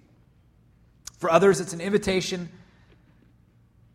For 1.17 1.31
others, 1.31 1.59
it's 1.59 1.73
an 1.73 1.81
invitation 1.81 2.49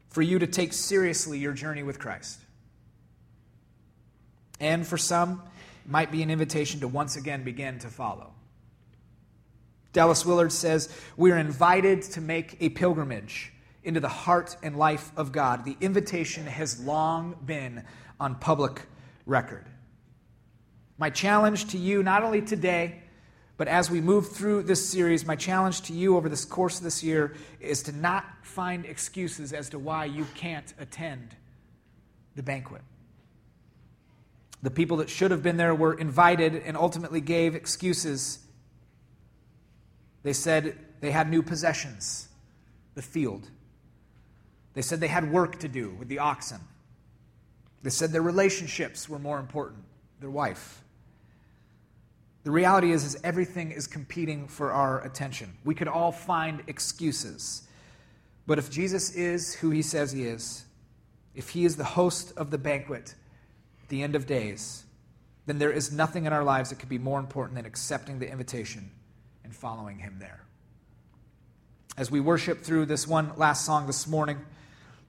for 0.08 0.20
you 0.20 0.40
to 0.40 0.48
take 0.48 0.72
seriously 0.72 1.38
your 1.38 1.52
journey 1.52 1.84
with 1.84 2.00
Christ. 2.00 2.40
And 4.58 4.84
for 4.84 4.98
some, 4.98 5.44
it 5.84 5.90
might 5.92 6.10
be 6.10 6.24
an 6.24 6.30
invitation 6.32 6.80
to 6.80 6.88
once 6.88 7.14
again 7.14 7.44
begin 7.44 7.78
to 7.78 7.86
follow. 7.86 8.32
Dallas 9.92 10.26
Willard 10.26 10.50
says, 10.50 10.92
We 11.16 11.30
are 11.30 11.38
invited 11.38 12.02
to 12.02 12.20
make 12.20 12.56
a 12.58 12.68
pilgrimage 12.70 13.51
into 13.84 14.00
the 14.00 14.08
heart 14.08 14.56
and 14.62 14.76
life 14.76 15.10
of 15.16 15.32
God. 15.32 15.64
The 15.64 15.76
invitation 15.80 16.46
has 16.46 16.80
long 16.80 17.36
been 17.44 17.84
on 18.20 18.36
public 18.36 18.82
record. 19.26 19.66
My 20.98 21.10
challenge 21.10 21.68
to 21.68 21.78
you, 21.78 22.02
not 22.02 22.22
only 22.22 22.42
today, 22.42 23.02
but 23.56 23.68
as 23.68 23.90
we 23.90 24.00
move 24.00 24.28
through 24.32 24.62
this 24.62 24.88
series, 24.88 25.26
my 25.26 25.36
challenge 25.36 25.82
to 25.82 25.92
you 25.92 26.16
over 26.16 26.28
this 26.28 26.44
course 26.44 26.78
of 26.78 26.84
this 26.84 27.02
year 27.02 27.34
is 27.60 27.82
to 27.84 27.92
not 27.92 28.24
find 28.42 28.84
excuses 28.86 29.52
as 29.52 29.68
to 29.70 29.78
why 29.78 30.04
you 30.04 30.26
can't 30.34 30.72
attend 30.78 31.36
the 32.34 32.42
banquet. 32.42 32.82
The 34.62 34.70
people 34.70 34.98
that 34.98 35.10
should 35.10 35.32
have 35.32 35.42
been 35.42 35.56
there 35.56 35.74
were 35.74 35.94
invited 35.94 36.54
and 36.54 36.76
ultimately 36.76 37.20
gave 37.20 37.54
excuses. 37.54 38.38
They 40.22 40.32
said 40.32 40.78
they 41.00 41.10
had 41.10 41.28
new 41.28 41.42
possessions, 41.42 42.28
the 42.94 43.02
field. 43.02 43.50
They 44.74 44.82
said 44.82 45.00
they 45.00 45.08
had 45.08 45.30
work 45.30 45.58
to 45.60 45.68
do 45.68 45.90
with 45.98 46.08
the 46.08 46.18
oxen. 46.18 46.60
They 47.82 47.90
said 47.90 48.12
their 48.12 48.22
relationships 48.22 49.08
were 49.08 49.18
more 49.18 49.38
important, 49.38 49.84
their 50.20 50.30
wife. 50.30 50.82
The 52.44 52.50
reality 52.50 52.92
is, 52.92 53.04
is 53.04 53.16
everything 53.22 53.70
is 53.70 53.86
competing 53.86 54.48
for 54.48 54.72
our 54.72 55.04
attention. 55.04 55.52
We 55.64 55.74
could 55.74 55.88
all 55.88 56.10
find 56.10 56.62
excuses. 56.66 57.68
But 58.46 58.58
if 58.58 58.70
Jesus 58.70 59.14
is 59.14 59.54
who 59.54 59.70
he 59.70 59.82
says 59.82 60.12
he 60.12 60.24
is, 60.24 60.64
if 61.34 61.50
he 61.50 61.64
is 61.64 61.76
the 61.76 61.84
host 61.84 62.32
of 62.36 62.50
the 62.50 62.58
banquet, 62.58 63.14
at 63.82 63.88
the 63.88 64.02
end 64.02 64.16
of 64.16 64.26
days, 64.26 64.84
then 65.46 65.58
there 65.58 65.72
is 65.72 65.92
nothing 65.92 66.24
in 66.24 66.32
our 66.32 66.44
lives 66.44 66.70
that 66.70 66.78
could 66.78 66.88
be 66.88 66.98
more 66.98 67.18
important 67.18 67.56
than 67.56 67.66
accepting 67.66 68.18
the 68.18 68.30
invitation 68.30 68.90
and 69.44 69.54
following 69.54 69.98
Him 69.98 70.16
there. 70.18 70.44
As 71.96 72.10
we 72.10 72.20
worship 72.20 72.62
through 72.62 72.86
this 72.86 73.06
one 73.06 73.32
last 73.36 73.66
song 73.66 73.86
this 73.86 74.06
morning, 74.06 74.38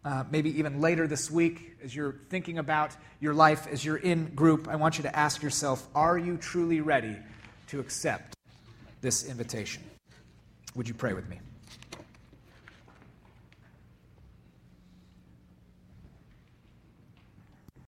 uh, 0.06 0.24
maybe 0.32 0.58
even 0.58 0.82
later 0.82 1.08
this 1.08 1.32
week, 1.32 1.78
as 1.84 1.96
you're 1.96 2.16
thinking 2.30 2.58
about 2.58 2.92
your 3.20 3.34
life, 3.34 3.68
as 3.68 3.86
you're 3.86 3.98
in 3.98 4.26
group, 4.36 4.68
I 4.68 4.76
want 4.76 4.98
you 4.98 5.04
to 5.04 5.16
ask 5.16 5.42
yourself 5.42 5.88
are 5.96 6.18
you 6.18 6.38
truly 6.38 6.82
ready 6.82 7.16
to 7.68 7.80
accept 7.80 8.36
this 9.02 9.26
invitation? 9.26 9.84
Would 10.76 10.88
you 10.88 10.94
pray 10.94 11.14
with 11.14 11.30
me? 11.30 11.40